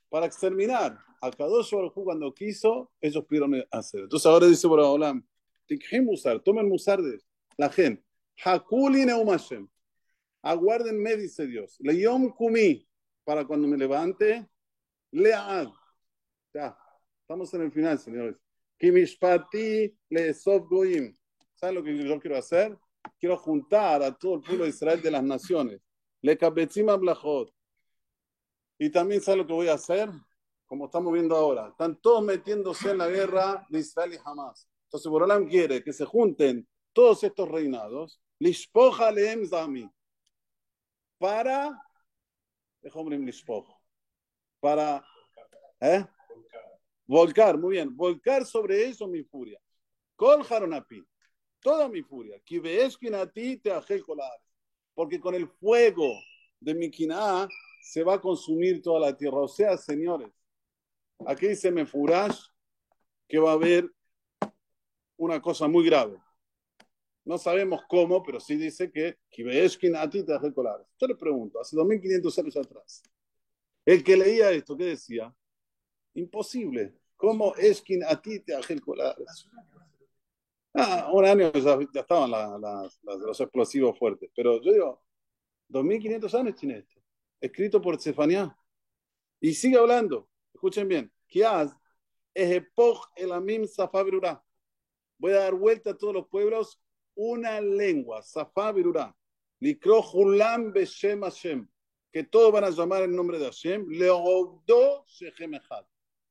para 0.10 0.26
exterminar. 0.26 1.00
a 1.22 1.32
Kadosh 1.32 1.72
Baruj 1.72 1.94
cuando 1.94 2.34
quiso, 2.34 2.92
ellos 3.02 3.26
pudieron 3.26 3.64
hacer. 3.72 4.02
Entonces 4.02 4.26
ahora 4.26 4.46
dice 4.46 4.68
Boraholam, 4.68 5.26
Tikhem 5.66 6.06
Musar, 6.06 6.42
tomen 6.42 6.68
Musar 6.68 7.02
de 7.02 7.20
la 7.58 7.70
gente. 7.70 8.04
Hakuli 8.44 9.06
Neumashem. 9.06 9.68
Aguárdenme, 10.42 11.18
dice 11.18 11.48
Dios. 11.48 11.78
Leyom 11.80 12.30
Kumi, 12.30 12.88
para 13.24 13.46
cuando 13.46 13.68
me 13.68 13.78
levante, 13.78 14.48
lead. 15.12 15.68
Ya, 16.54 16.78
estamos 17.22 17.54
en 17.54 17.62
el 17.62 17.72
final, 17.72 18.00
señores. 18.00 18.38
Kimishpati 18.78 19.94
le 20.10 20.36
Goyim. 20.70 21.16
¿Saben 21.56 21.76
lo 21.76 21.84
que 21.84 21.98
yo 21.98 22.20
quiero 22.20 22.38
hacer? 22.38 22.78
Quiero 23.20 23.38
juntar 23.38 24.02
a 24.04 24.18
todo 24.18 24.36
el 24.36 24.42
pueblo 24.42 24.64
de 24.64 24.70
Israel 24.70 25.02
de 25.02 25.12
las 25.12 25.24
naciones. 25.24 25.82
Le 26.22 26.38
Ablachot. 26.90 27.54
Y 28.78 28.90
también, 28.90 29.22
¿saben 29.22 29.40
lo 29.40 29.48
que 29.48 29.54
voy 29.54 29.68
a 29.68 29.74
hacer? 29.74 30.10
Como 30.66 30.86
estamos 30.86 31.12
viendo 31.12 31.36
ahora. 31.36 31.70
Están 31.70 31.96
todos 31.98 32.24
metiéndose 32.24 32.92
en 32.92 33.00
la 33.00 33.08
guerra 33.08 33.66
de 33.70 33.80
Israel 33.80 34.14
y 34.14 34.18
Hamas. 34.24 34.70
Entonces, 34.86 35.10
Borolam 35.10 35.48
quiere 35.48 35.84
que 35.84 35.94
se 35.94 36.06
junten 36.06 36.68
todos 36.94 37.24
estos 37.24 37.50
reinados. 37.50 38.22
Lishpocha 38.40 39.12
leem 39.12 39.46
zami 39.46 39.90
para, 41.18 41.78
para 44.62 45.06
¿eh? 45.82 46.06
volcar, 47.06 47.58
muy 47.58 47.72
bien, 47.76 47.96
volcar 47.96 48.46
sobre 48.46 48.86
eso 48.86 49.08
mi 49.08 49.24
furia. 49.24 49.60
Kol 50.16 50.46
Haronapi, 50.50 51.04
toda 51.60 51.90
mi 51.90 52.02
furia. 52.02 52.38
a 52.38 53.28
ti 53.28 53.58
te 53.58 53.72
Porque 55.00 55.18
con 55.18 55.34
el 55.34 55.48
fuego 55.48 56.12
de 56.60 56.76
mi 56.76 56.92
quina 56.92 57.48
se 57.82 58.04
va 58.04 58.16
a 58.16 58.20
consumir 58.20 58.82
toda 58.82 59.00
la 59.00 59.16
tierra. 59.16 59.38
O 59.38 59.48
sea, 59.48 59.78
señores, 59.78 60.28
aquí 61.26 61.48
dice 61.48 61.72
Mefurash 61.72 62.38
que 63.26 63.40
va 63.40 63.52
a 63.52 63.54
haber 63.54 63.90
una 65.16 65.42
cosa 65.42 65.70
muy 65.70 65.86
grave. 65.86 66.18
No 67.24 67.38
sabemos 67.38 67.80
cómo, 67.88 68.22
pero 68.22 68.42
sí 68.42 68.58
dice 68.58 68.92
que 68.92 69.18
ti 70.10 70.26
te 70.26 70.34
Yo 71.00 71.08
le 71.08 71.16
pregunto, 71.16 71.62
hace 71.62 71.78
2500 71.78 72.40
años 72.40 72.58
atrás, 72.58 73.02
el 73.86 74.04
que 74.04 74.18
leía 74.18 74.52
esto, 74.52 74.76
¿qué 74.76 74.84
decía? 74.84 75.34
Imposible. 76.14 76.94
¿Cómo 77.16 77.56
Eskin 77.56 78.04
a 78.04 78.22
ti 78.22 78.42
te 78.42 78.54
Ah, 80.74 81.10
un 81.12 81.26
año 81.26 81.52
ya, 81.52 81.80
estaban 81.94 82.32
los 83.04 83.40
explosivos 83.40 83.98
fuertes, 83.98 84.30
pero 84.36 84.62
yo 84.62 84.72
digo, 84.72 85.04
2500 85.68 86.36
años 86.36 86.56
tiene 86.56 86.78
esto, 86.80 87.02
escrito 87.42 87.82
por 87.82 87.96
Estefanía. 87.96 88.56
Y 89.40 89.54
sigue 89.54 89.78
hablando, 89.78 90.30
escuchen 90.54 90.88
bien, 90.88 91.12
Kiaz 91.28 91.76
es 92.34 92.64
el 93.16 93.32
Amim 93.32 93.66
Voy 95.18 95.32
a 95.32 95.40
dar 95.40 95.54
vuelta 95.56 95.92
a 95.92 95.98
todos 95.98 96.14
los 96.14 96.28
pueblos 96.28 96.82
una 97.16 97.60
lengua, 97.60 98.22
Safá 98.22 98.72
Virurá, 98.72 99.16
Likro 99.60 100.02
Hulam 100.02 100.72
Beshem 100.72 101.22
Hashem, 101.22 101.68
que 102.12 102.24
todos 102.24 102.52
van 102.52 102.64
a 102.64 102.70
llamar 102.70 103.04
el 103.04 103.16
nombre 103.16 103.38
de 103.40 103.46
Hashem, 103.46 103.88
Leogdo 103.90 105.04
Shechem 105.08 105.60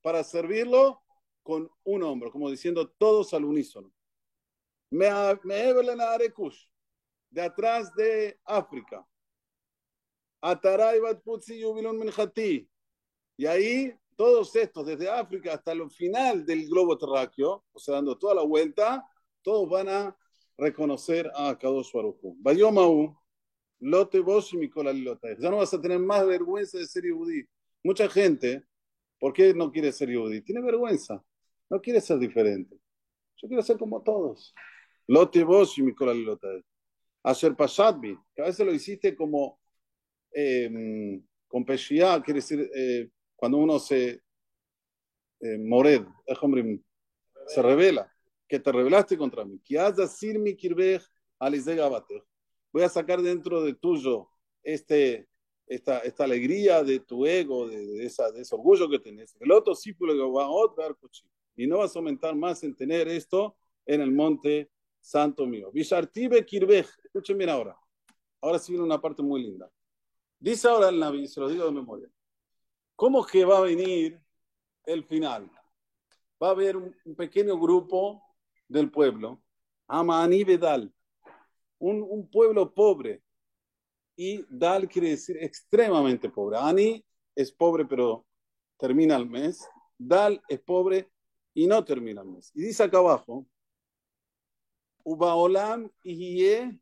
para 0.01 0.25
servirlo 0.25 1.03
con 1.43 1.71
un 1.85 2.03
hombro, 2.03 2.31
como 2.31 2.51
diciendo 2.51 2.89
todos 2.89 3.35
al 3.35 3.45
unísono. 3.45 3.93
Me'evelen 4.91 6.01
Arekush, 6.01 6.67
de 7.31 7.43
atrás 7.43 7.95
de 7.95 8.39
África. 8.45 9.07
Ataray 10.41 11.01
Batputzi 11.01 11.59
Yubilun 11.59 11.99
Minjati. 11.99 12.69
Y 13.37 13.47
ahí 13.47 13.95
todos 14.17 14.55
estos, 14.57 14.87
desde 14.87 15.09
África 15.09 15.55
hasta 15.55 15.73
el 15.73 15.89
final 15.91 16.45
del 16.45 16.69
globo 16.69 16.99
terráqueo, 16.99 17.65
o 17.73 17.79
sea, 17.79 17.95
dando 17.95 18.19
toda 18.19 18.35
la 18.35 18.43
vuelta, 18.43 19.07
todos 19.43 19.69
van 19.71 19.89
a 19.89 20.17
reconocer 20.57 21.31
a 21.37 21.57
Kadosh 21.57 21.93
Baruch 21.93 22.19
Bayomau, 22.39 23.17
lote 23.79 24.19
vos 24.19 24.53
y 24.53 24.57
mi 24.57 24.69
Ya 24.69 25.51
no 25.51 25.59
vas 25.59 25.73
a 25.73 25.81
tener 25.81 26.01
más 26.01 26.27
vergüenza 26.27 26.79
de 26.79 26.87
ser 26.87 27.05
yudí. 27.05 27.45
Mucha 27.85 28.09
gente, 28.09 28.65
¿por 29.21 29.33
qué 29.33 29.55
no 29.55 29.71
quiere 29.71 29.93
ser 29.93 30.11
yudí? 30.11 30.41
Tiene 30.43 30.63
vergüenza. 30.63 31.25
No 31.71 31.81
quiere 31.81 32.01
ser 32.01 32.19
diferente. 32.19 32.77
Yo 33.37 33.47
quiero 33.47 33.63
ser 33.63 33.79
como 33.79 34.03
todos. 34.03 34.53
Lote 35.09 35.43
vos 35.43 35.77
y 35.79 35.83
mi 35.83 35.95
Hacer 37.23 37.57
pashatbi, 37.57 38.17
que 38.35 38.43
a 38.43 38.47
veces 38.47 38.65
lo 38.65 38.73
hiciste 38.73 39.17
como 39.17 39.59
eh, 40.33 41.21
con 41.47 41.65
peshia, 41.65 42.23
quiere 42.23 42.39
decir 42.39 42.71
eh, 42.75 43.11
cuando 43.35 43.59
uno 43.59 43.79
se 43.79 44.23
eh, 45.41 45.59
mored, 45.59 46.03
se 47.47 47.63
revela. 47.63 48.13
Que 48.47 48.61
te 48.61 48.73
rebelaste 48.73 49.19
contra 49.19 49.45
mí. 49.45 49.61
Voy 52.73 52.83
a 52.83 52.89
sacar 52.89 53.21
dentro 53.21 53.63
de 53.63 53.75
tuyo 53.75 54.29
este, 54.63 55.29
esta, 55.67 55.99
esta 55.99 56.25
alegría 56.25 56.83
de 56.83 57.01
tu 57.01 57.27
ego, 57.27 57.69
de, 57.69 58.05
esa, 58.07 58.31
de 58.31 58.41
ese 58.43 58.55
orgullo 58.55 58.89
que 58.89 58.99
tenés. 58.99 59.37
El 59.41 59.53
otro 59.53 59.75
y 61.57 61.67
no 61.67 61.79
vas 61.79 61.95
a 61.95 61.99
aumentar 61.99 62.35
más 62.37 62.63
en 62.63 62.75
tener 62.75 63.09
esto 63.09 63.57
en 63.85 64.01
el 64.01 64.13
monte 64.13 64.71
santo 65.09 65.47
mío. 65.47 65.71
Vishartibe 65.73 66.45
Kirbej, 66.45 66.87
escuchen 67.03 67.39
bien 67.39 67.49
ahora. 67.49 67.75
Ahora 68.43 68.59
sí 68.59 68.73
viene 68.73 68.85
una 68.85 69.01
parte 69.01 69.23
muy 69.23 69.43
linda. 69.43 69.71
Dice 70.39 70.69
ahora 70.69 70.91
el 70.91 71.01
Naví, 71.01 71.27
se 71.27 71.41
lo 71.41 71.49
digo 71.49 71.65
de 71.65 71.73
memoria. 71.73 72.09
¿Cómo 72.95 73.25
que 73.25 73.43
va 73.45 73.57
a 73.57 73.63
venir 73.63 74.21
el 74.85 75.03
final? 75.05 75.51
Va 76.43 76.49
a 76.49 76.51
haber 76.51 76.77
un 76.77 76.95
pequeño 77.17 77.59
grupo 77.59 78.23
del 78.69 78.91
pueblo, 78.91 79.43
Amani 79.87 80.45
Bedal, 80.45 80.93
un, 81.79 82.03
un 82.03 82.29
pueblo 82.29 82.75
pobre. 82.75 83.23
Y 84.15 84.45
Dal 84.51 84.89
quiere 84.89 85.11
decir 85.11 85.39
extremadamente 85.41 86.29
pobre. 86.29 86.59
Ani 86.59 87.03
es 87.35 87.51
pobre, 87.51 87.87
pero 87.87 88.27
termina 88.77 89.17
el 89.17 89.27
mes. 89.27 89.67
Dal 89.97 90.43
es 90.49 90.61
pobre 90.61 91.09
y 91.55 91.67
no 91.67 91.83
termina 91.83 92.21
el 92.21 92.29
mes. 92.29 92.53
Y 92.55 92.61
dice 92.61 92.83
acá 92.83 92.99
abajo, 92.99 93.47
Ubaolam 95.09 95.91
Ihye 96.05 96.79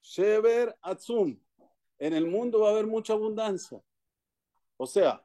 Shever 0.00 0.72
Atzum. 0.82 1.36
En 1.98 2.14
el 2.14 2.26
mundo 2.26 2.60
va 2.60 2.68
a 2.68 2.70
haber 2.70 2.86
mucha 2.86 3.14
abundancia. 3.14 3.82
O 4.76 4.86
sea, 4.86 5.20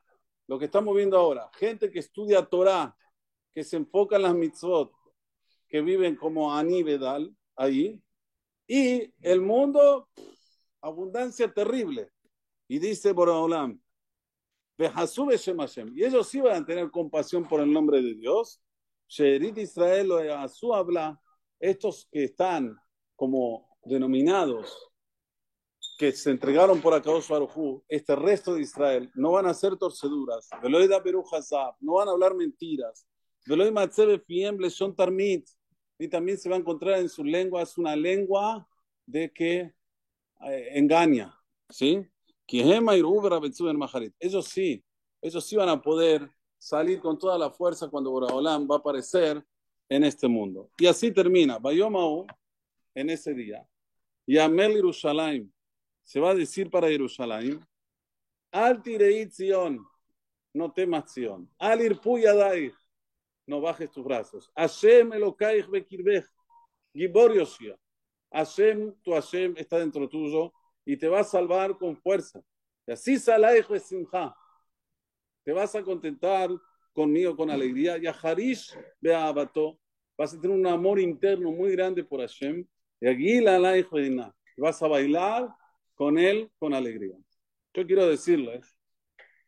lo 0.48 0.58
que 0.58 0.66
estamos 0.66 0.96
viendo 0.96 1.18
ahora, 1.18 1.52
gente 1.54 1.92
que 1.92 2.00
estudia 2.00 2.44
Torah, 2.44 2.98
que 3.54 3.64
se 3.64 3.78
enfoca 3.78 4.16
en 4.16 4.24
las 4.24 4.34
mitzvot, 4.34 4.92
que 5.68 5.82
viven 5.82 6.16
como 6.16 6.52
Aníbedal 6.52 7.32
ahí, 7.56 8.02
y 8.68 9.14
el 9.22 9.42
mundo, 9.42 10.10
abundancia 10.82 11.54
terrible. 11.54 12.10
Y 12.68 12.80
dice 12.80 13.12
Boraholam, 13.14 13.80
y 14.78 16.04
ellos 16.04 16.28
sí 16.28 16.42
van 16.42 16.64
a 16.64 16.66
tener 16.66 16.90
compasión 16.90 17.48
por 17.48 17.62
el 17.62 17.72
nombre 17.72 18.02
de 18.02 18.16
Dios. 18.16 18.60
Sherit 19.08 19.58
Israel 19.60 20.10
su 20.50 20.74
habla, 20.74 21.22
estos 21.60 22.08
que 22.12 22.26
están 22.26 22.78
como 23.16 23.78
denominados, 23.84 24.78
que 25.98 26.12
se 26.12 26.32
entregaron 26.32 26.82
por 26.82 26.94
acá 26.94 27.12
Barujú, 27.30 27.84
este 27.88 28.16
resto 28.16 28.56
de 28.56 28.62
Israel, 28.62 29.10
no 29.16 29.32
van 29.32 29.46
a 29.46 29.52
hacer 29.52 29.78
torceduras, 29.78 30.50
no 30.62 31.94
van 31.94 32.08
a 32.08 32.12
hablar 32.12 32.36
mentiras, 32.36 33.08
y 35.98 36.08
también 36.10 36.38
se 36.38 36.50
va 36.50 36.56
a 36.56 36.60
encontrar 36.60 37.00
en 37.00 37.10
su 37.10 37.24
lengua, 37.24 37.62
es 37.62 37.78
una 37.78 37.96
lengua 37.96 38.68
de 39.06 39.32
que 39.32 39.74
eh, 40.42 40.70
engaña, 40.74 41.34
¿sí? 41.70 42.06
Ellos 44.20 44.46
sí, 44.48 44.84
ellos 45.22 45.46
sí 45.46 45.56
van 45.56 45.70
a 45.70 45.82
poder 45.82 46.30
salir 46.58 47.00
con 47.00 47.18
toda 47.18 47.38
la 47.38 47.50
fuerza 47.50 47.90
cuando 47.90 48.12
Boraholam 48.12 48.68
va 48.70 48.76
a 48.76 48.80
aparecer 48.80 49.44
en 49.90 50.04
este 50.04 50.28
mundo. 50.28 50.70
Y 50.78 50.88
así 50.88 51.12
termina, 51.12 51.60
Bayomau, 51.60 52.26
en 52.94 53.10
ese 53.10 53.34
día, 53.34 53.68
y 54.26 54.38
Amel 54.38 54.74
Jerusalén, 54.74 55.54
se 56.04 56.20
va 56.20 56.32
a 56.32 56.36
decir 56.36 56.70
para 56.70 56.88
Jerusalén, 56.88 57.60
Al 58.52 58.82
Zion, 59.32 59.86
no 60.54 60.72
temas 60.72 61.14
Zion, 61.14 61.50
Al 61.58 61.82
Irpuyadai, 61.82 62.72
no 63.48 63.62
bajes 63.62 63.92
tus 63.92 64.04
brazos. 64.04 64.52
Hashem 64.56 65.14
Elokaich 65.14 65.68
Bekirbech, 65.68 66.26
Gibor 66.94 67.34
Yoshia. 67.34 67.78
Hashem, 68.32 68.94
tu 69.04 69.14
Hashem 69.14 69.56
está 69.58 69.80
dentro 69.80 70.10
tuyo 70.10 70.52
y 70.84 70.98
te 70.98 71.08
va 71.08 71.20
a 71.22 71.24
salvar 71.24 71.78
con 71.78 71.96
fuerza. 71.96 72.42
Y 72.88 72.92
así 72.92 73.18
Salaich 73.18 73.68
Simcha. 73.80 74.36
Te 75.44 75.54
vas 75.54 75.76
a 75.76 75.84
contentar 75.84 76.50
conmigo 76.96 77.36
con 77.36 77.52
alegría. 77.52 77.98
Y 77.98 78.08
a 78.08 78.12
Harish 78.12 78.76
Beabato, 79.00 79.78
vas 80.18 80.34
a 80.34 80.42
tener 80.42 80.58
un 80.58 80.66
amor 80.66 81.00
interno 81.00 81.52
muy 81.52 81.74
grande 81.74 82.04
por 82.04 82.22
Hashem. 82.22 82.66
Y 83.02 83.08
aquí 83.08 83.42
la 83.42 83.60
Vas 84.58 84.82
a 84.82 84.88
bailar 84.88 85.50
con 85.94 86.18
él 86.18 86.50
con 86.58 86.74
alegría. 86.74 87.18
Yo 87.74 87.86
quiero 87.86 88.08
decirles 88.08 88.76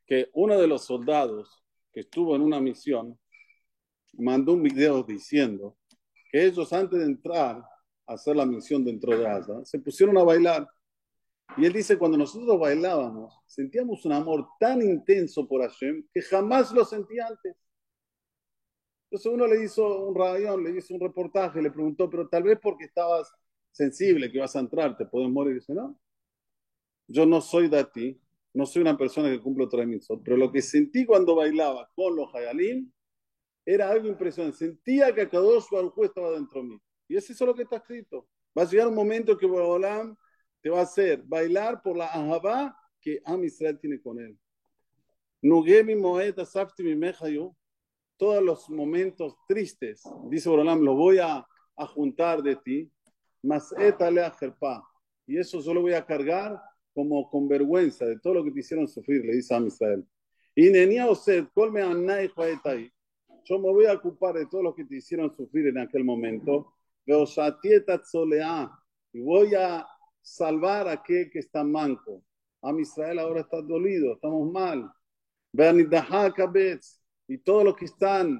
que 0.06 0.30
uno 0.34 0.60
de 0.60 0.68
los 0.68 0.86
soldados 0.86 1.64
que 1.94 2.02
estuvo 2.02 2.36
en 2.36 2.42
una 2.42 2.60
misión, 2.60 3.18
mandó 4.14 4.54
un 4.54 4.64
video 4.64 5.04
diciendo 5.04 5.78
que 6.32 6.46
ellos 6.46 6.72
antes 6.74 7.00
de 7.00 7.06
entrar 7.06 7.58
a 8.06 8.14
hacer 8.14 8.36
la 8.36 8.46
misión 8.46 8.84
dentro 8.84 9.18
de 9.18 9.28
Asa, 9.28 9.64
se 9.66 9.80
pusieron 9.80 10.18
a 10.18 10.24
bailar. 10.24 10.68
Y 11.56 11.66
él 11.66 11.74
dice, 11.74 11.98
cuando 11.98 12.18
nosotros 12.18 12.60
bailábamos, 12.60 13.40
sentíamos 13.46 14.06
un 14.06 14.12
amor 14.12 14.48
tan 14.60 14.82
intenso 14.82 15.48
por 15.48 15.62
Hashem 15.62 16.06
que 16.14 16.22
jamás 16.22 16.72
lo 16.72 16.84
sentí 16.84 17.20
antes. 17.20 17.56
Entonces 19.06 19.32
uno 19.32 19.48
le 19.48 19.64
hizo 19.64 20.06
un 20.06 20.14
rayón, 20.14 20.64
le 20.64 20.78
hizo 20.78 20.94
un 20.94 21.00
reportaje, 21.00 21.62
le 21.62 21.72
preguntó, 21.72 22.10
pero 22.10 22.28
tal 22.28 22.44
vez 22.44 22.60
porque 22.62 22.86
estabas 22.86 23.34
sensible 23.72 24.32
que 24.32 24.40
vas 24.40 24.56
a 24.56 24.60
entrar, 24.60 24.98
te 24.98 25.06
puedes 25.06 25.30
morir. 25.30 25.54
Y 25.54 25.60
dice, 25.60 25.74
no, 25.74 25.98
yo 27.08 27.26
no 27.26 27.40
soy 27.40 27.70
dati, 27.70 28.20
no 28.54 28.66
soy 28.66 28.82
una 28.82 28.98
persona 28.98 29.30
que 29.30 29.42
cumplo 29.42 29.66
otra 29.66 29.86
misión, 29.86 30.22
pero 30.24 30.36
lo 30.36 30.52
que 30.52 30.62
sentí 30.62 31.06
cuando 31.06 31.36
bailaba 31.36 31.90
con 31.96 32.16
los 32.16 32.34
hayalim 32.36 32.92
era 33.66 33.90
algo 33.90 34.08
impresionante. 34.08 34.58
Sentía 34.58 35.14
que 35.14 35.28
Kadosh 35.28 35.66
Baruj 35.72 36.04
estaba 36.04 36.32
dentro 36.32 36.62
de 36.62 36.70
mí. 36.70 36.82
Y 37.08 37.16
es 37.16 37.30
eso 37.30 37.46
lo 37.46 37.56
que 37.56 37.64
está 37.64 37.78
escrito. 37.78 38.28
Va 38.58 38.64
a 38.64 38.66
llegar 38.66 38.88
un 38.88 38.96
momento 38.96 39.38
que 39.38 39.46
Bolam 39.46 40.18
te 40.68 40.72
va 40.72 40.80
a 40.80 40.84
hacer 40.84 41.24
bailar 41.24 41.82
por 41.82 41.96
la 41.96 42.08
ahabá 42.08 42.78
que 43.00 43.22
Am 43.24 43.42
Israel 43.46 43.80
tiene 43.80 44.02
con 44.02 44.20
él. 44.20 44.38
Nugemi 45.42 45.96
Moed 45.96 46.38
Asafti 46.38 46.84
Mimechayu 46.84 47.56
todos 48.18 48.44
los 48.44 48.70
momentos 48.70 49.38
tristes, 49.48 50.04
dice 50.30 50.50
Borolam, 50.50 50.82
lo 50.82 50.94
voy 50.94 51.20
a, 51.20 51.48
juntar 51.96 52.44
de 52.44 52.58
ti, 52.58 52.92
mas 53.44 53.72
etale 53.78 54.22
a 54.22 54.36
y 55.26 55.38
eso 55.38 55.62
yo 55.62 55.74
lo 55.74 55.84
voy 55.84 55.94
a 55.94 56.06
cargar 56.06 56.60
como 56.94 57.30
con 57.30 57.48
vergüenza 57.48 58.06
de 58.06 58.20
todo 58.20 58.34
lo 58.34 58.44
que 58.44 58.52
te 58.52 58.60
hicieron 58.60 58.90
sufrir, 58.90 59.24
le 59.24 59.36
dice 59.36 59.56
a 59.56 59.60
Israel. 59.60 60.06
Y 60.54 60.70
Nenia 60.70 61.08
Osed, 61.08 61.46
colme 61.54 61.82
yo 61.82 63.60
me 63.60 63.72
voy 63.72 63.86
a 63.86 63.94
ocupar 63.94 64.36
de 64.36 64.48
todo 64.48 64.64
lo 64.64 64.76
que 64.76 64.84
te 64.84 64.98
hicieron 64.98 65.32
sufrir 65.32 65.68
en 65.68 65.78
aquel 65.78 66.04
momento, 66.04 66.74
y 69.14 69.22
voy 69.22 69.56
a 69.56 69.88
salvar 70.28 70.88
a 70.88 70.94
aquel 70.94 71.30
que 71.30 71.40
está 71.40 71.64
manco. 71.64 72.24
A 72.62 72.74
Israel 72.80 73.20
ahora 73.20 73.42
está 73.42 73.62
dolido, 73.62 74.14
estamos 74.14 74.52
mal 74.52 74.92
y 77.28 77.38
todos 77.40 77.64
los 77.64 77.76
que 77.76 77.86
están 77.86 78.40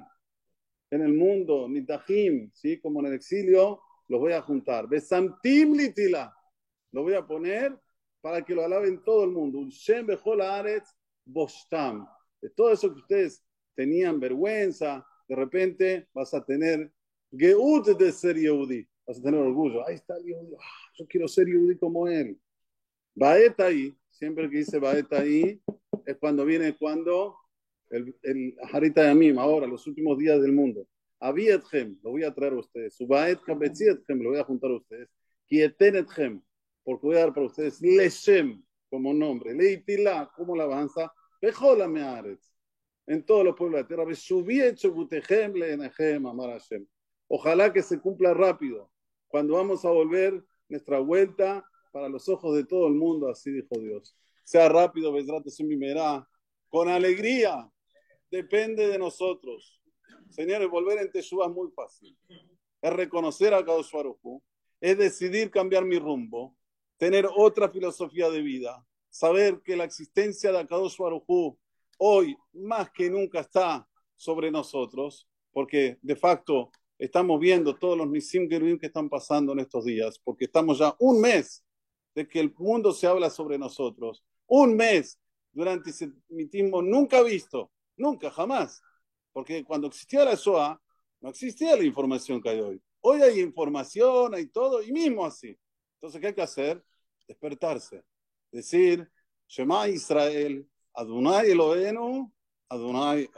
en 0.90 1.02
el 1.02 1.14
mundo, 1.14 1.68
Nitahim, 1.68 2.50
¿sí? 2.52 2.80
como 2.80 3.00
en 3.00 3.06
el 3.06 3.14
exilio, 3.14 3.80
los 4.08 4.20
voy 4.20 4.32
a 4.32 4.42
juntar. 4.42 4.88
Besamtim 4.88 5.74
litila, 5.74 6.34
lo 6.92 7.02
voy 7.02 7.14
a 7.14 7.26
poner 7.26 7.78
para 8.20 8.42
que 8.42 8.54
lo 8.54 8.64
alaben 8.64 9.02
todo 9.02 9.24
el 9.24 9.30
mundo. 9.30 9.66
Shem 9.68 10.06
aretz 10.42 10.90
bostam. 11.24 12.06
De 12.40 12.50
todo 12.50 12.72
eso 12.72 12.92
que 12.92 13.00
ustedes 13.00 13.44
tenían 13.74 14.20
vergüenza, 14.20 15.04
de 15.28 15.34
repente 15.34 16.08
vas 16.14 16.32
a 16.34 16.44
tener 16.44 16.92
geut 17.30 17.86
de 17.98 18.12
ser 18.12 18.36
Yehudi. 18.36 18.88
Vas 19.08 19.18
a 19.18 19.22
tener 19.22 19.40
orgullo. 19.40 19.86
Ahí 19.88 19.94
está 19.94 20.18
el 20.18 20.24
Yehudi. 20.24 20.54
Ah, 20.60 20.90
yo 20.98 21.06
quiero 21.08 21.26
ser 21.26 21.46
Yehudi 21.46 21.78
como 21.78 22.06
él. 22.06 22.38
Baeta 23.14 23.64
ahí, 23.64 23.96
siempre 24.10 24.50
que 24.50 24.58
dice 24.58 24.78
Baeta 24.78 25.20
ahí, 25.20 25.62
es 26.04 26.16
cuando 26.18 26.44
viene 26.44 26.76
cuando 26.76 27.36
el, 27.88 28.14
el 28.22 28.54
Harita 28.70 29.02
Yamim, 29.04 29.38
ahora, 29.38 29.66
los 29.66 29.86
últimos 29.86 30.18
días 30.18 30.40
del 30.42 30.52
mundo. 30.52 30.86
Avietchem, 31.20 31.98
lo 32.02 32.10
voy 32.10 32.24
a 32.24 32.34
traer 32.34 32.52
a 32.52 32.58
ustedes. 32.58 32.96
Subaet 32.96 33.40
Kabetzietchem, 33.40 34.20
lo 34.20 34.30
voy 34.30 34.40
a 34.40 34.44
juntar 34.44 34.70
a 34.70 34.76
ustedes. 34.76 35.08
Kietenetchem, 35.46 36.42
porque 36.84 37.06
voy 37.06 37.16
a 37.16 37.20
dar 37.20 37.32
para 37.32 37.46
ustedes 37.46 37.80
Leshem, 37.80 38.62
como 38.90 39.14
nombre. 39.14 39.54
Leitila, 39.54 40.30
como 40.36 40.54
la 40.54 40.64
avanza. 40.64 41.10
Pejola 41.40 41.88
Mearetz, 41.88 42.52
en 43.06 43.24
todos 43.24 43.42
los 43.42 43.56
pueblos 43.56 43.78
de 43.78 43.82
la 43.82 43.88
tierra. 43.88 44.04
Beshubietchobutejem, 44.04 45.54
Leenechem, 45.54 46.26
Amar 46.26 46.50
Hashem. 46.50 46.86
Ojalá 47.26 47.72
que 47.72 47.82
se 47.82 47.98
cumpla 47.98 48.34
rápido. 48.34 48.90
Cuando 49.28 49.54
vamos 49.54 49.84
a 49.84 49.90
volver 49.90 50.42
nuestra 50.68 50.98
vuelta 50.98 51.64
para 51.92 52.08
los 52.08 52.28
ojos 52.28 52.56
de 52.56 52.64
todo 52.64 52.86
el 52.88 52.94
mundo, 52.94 53.28
así 53.28 53.50
dijo 53.50 53.78
Dios. 53.78 54.16
Sea 54.44 54.68
rápido, 54.68 55.12
Besrat 55.12 55.44
Mimerá, 55.60 56.26
con 56.68 56.88
alegría, 56.88 57.70
depende 58.30 58.88
de 58.88 58.98
nosotros. 58.98 59.80
Señores, 60.30 60.68
volver 60.68 60.98
en 60.98 61.10
Teshuvah 61.10 61.46
es 61.46 61.52
muy 61.52 61.70
fácil. 61.70 62.16
Es 62.80 62.92
reconocer 62.92 63.54
a 63.54 63.64
Kadosh 63.64 63.92
Baruj 63.92 64.42
es 64.80 64.96
decidir 64.96 65.50
cambiar 65.50 65.84
mi 65.84 65.98
rumbo, 65.98 66.56
tener 66.98 67.28
otra 67.36 67.68
filosofía 67.68 68.30
de 68.30 68.42
vida, 68.42 68.86
saber 69.08 69.60
que 69.64 69.76
la 69.76 69.84
existencia 69.84 70.52
de 70.52 70.66
Kadosh 70.66 70.96
Baruj 70.98 71.56
hoy 71.98 72.36
más 72.52 72.90
que 72.90 73.10
nunca 73.10 73.40
está 73.40 73.88
sobre 74.16 74.50
nosotros, 74.50 75.28
porque 75.52 75.98
de 76.02 76.16
facto 76.16 76.70
estamos 76.98 77.40
viendo 77.40 77.76
todos 77.76 77.96
los 77.96 78.08
Nisim 78.08 78.48
que 78.48 78.86
están 78.86 79.08
pasando 79.08 79.52
en 79.52 79.60
estos 79.60 79.84
días, 79.84 80.18
porque 80.18 80.46
estamos 80.46 80.78
ya 80.78 80.94
un 80.98 81.20
mes 81.20 81.64
de 82.14 82.26
que 82.26 82.40
el 82.40 82.52
mundo 82.56 82.92
se 82.92 83.06
habla 83.06 83.30
sobre 83.30 83.58
nosotros, 83.58 84.24
un 84.46 84.76
mes 84.76 85.18
durante 85.52 85.90
ese 85.90 86.10
mitismo 86.28 86.82
nunca 86.82 87.22
visto 87.22 87.70
Nunca, 87.98 88.30
jamás. 88.30 88.80
Porque 89.32 89.64
cuando 89.64 89.88
existía 89.88 90.24
la 90.24 90.36
SOA, 90.36 90.80
no 91.20 91.30
existía 91.30 91.76
la 91.76 91.84
información 91.84 92.40
que 92.40 92.48
hay 92.48 92.60
hoy. 92.60 92.82
Hoy 93.00 93.20
hay 93.22 93.40
información, 93.40 94.34
hay 94.34 94.46
todo, 94.46 94.82
y 94.82 94.92
mismo 94.92 95.26
así. 95.26 95.58
Entonces, 95.94 96.20
¿qué 96.20 96.28
hay 96.28 96.34
que 96.34 96.42
hacer? 96.42 96.82
Despertarse. 97.26 98.02
Decir, 98.50 99.10
Shema 99.48 99.88
Israel, 99.88 100.66
Adonai 100.94 101.50
Elohenu, 101.50 102.32
Adonai 102.68 103.28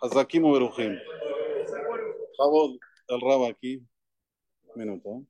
Hazakim 0.00 0.44
Beruchim. 0.44 0.96
Jabod 2.36 2.78
el 3.08 3.20
rabo 3.20 3.46
aquí. 3.46 3.86
Un 4.74 4.80
minuto. 4.80 5.26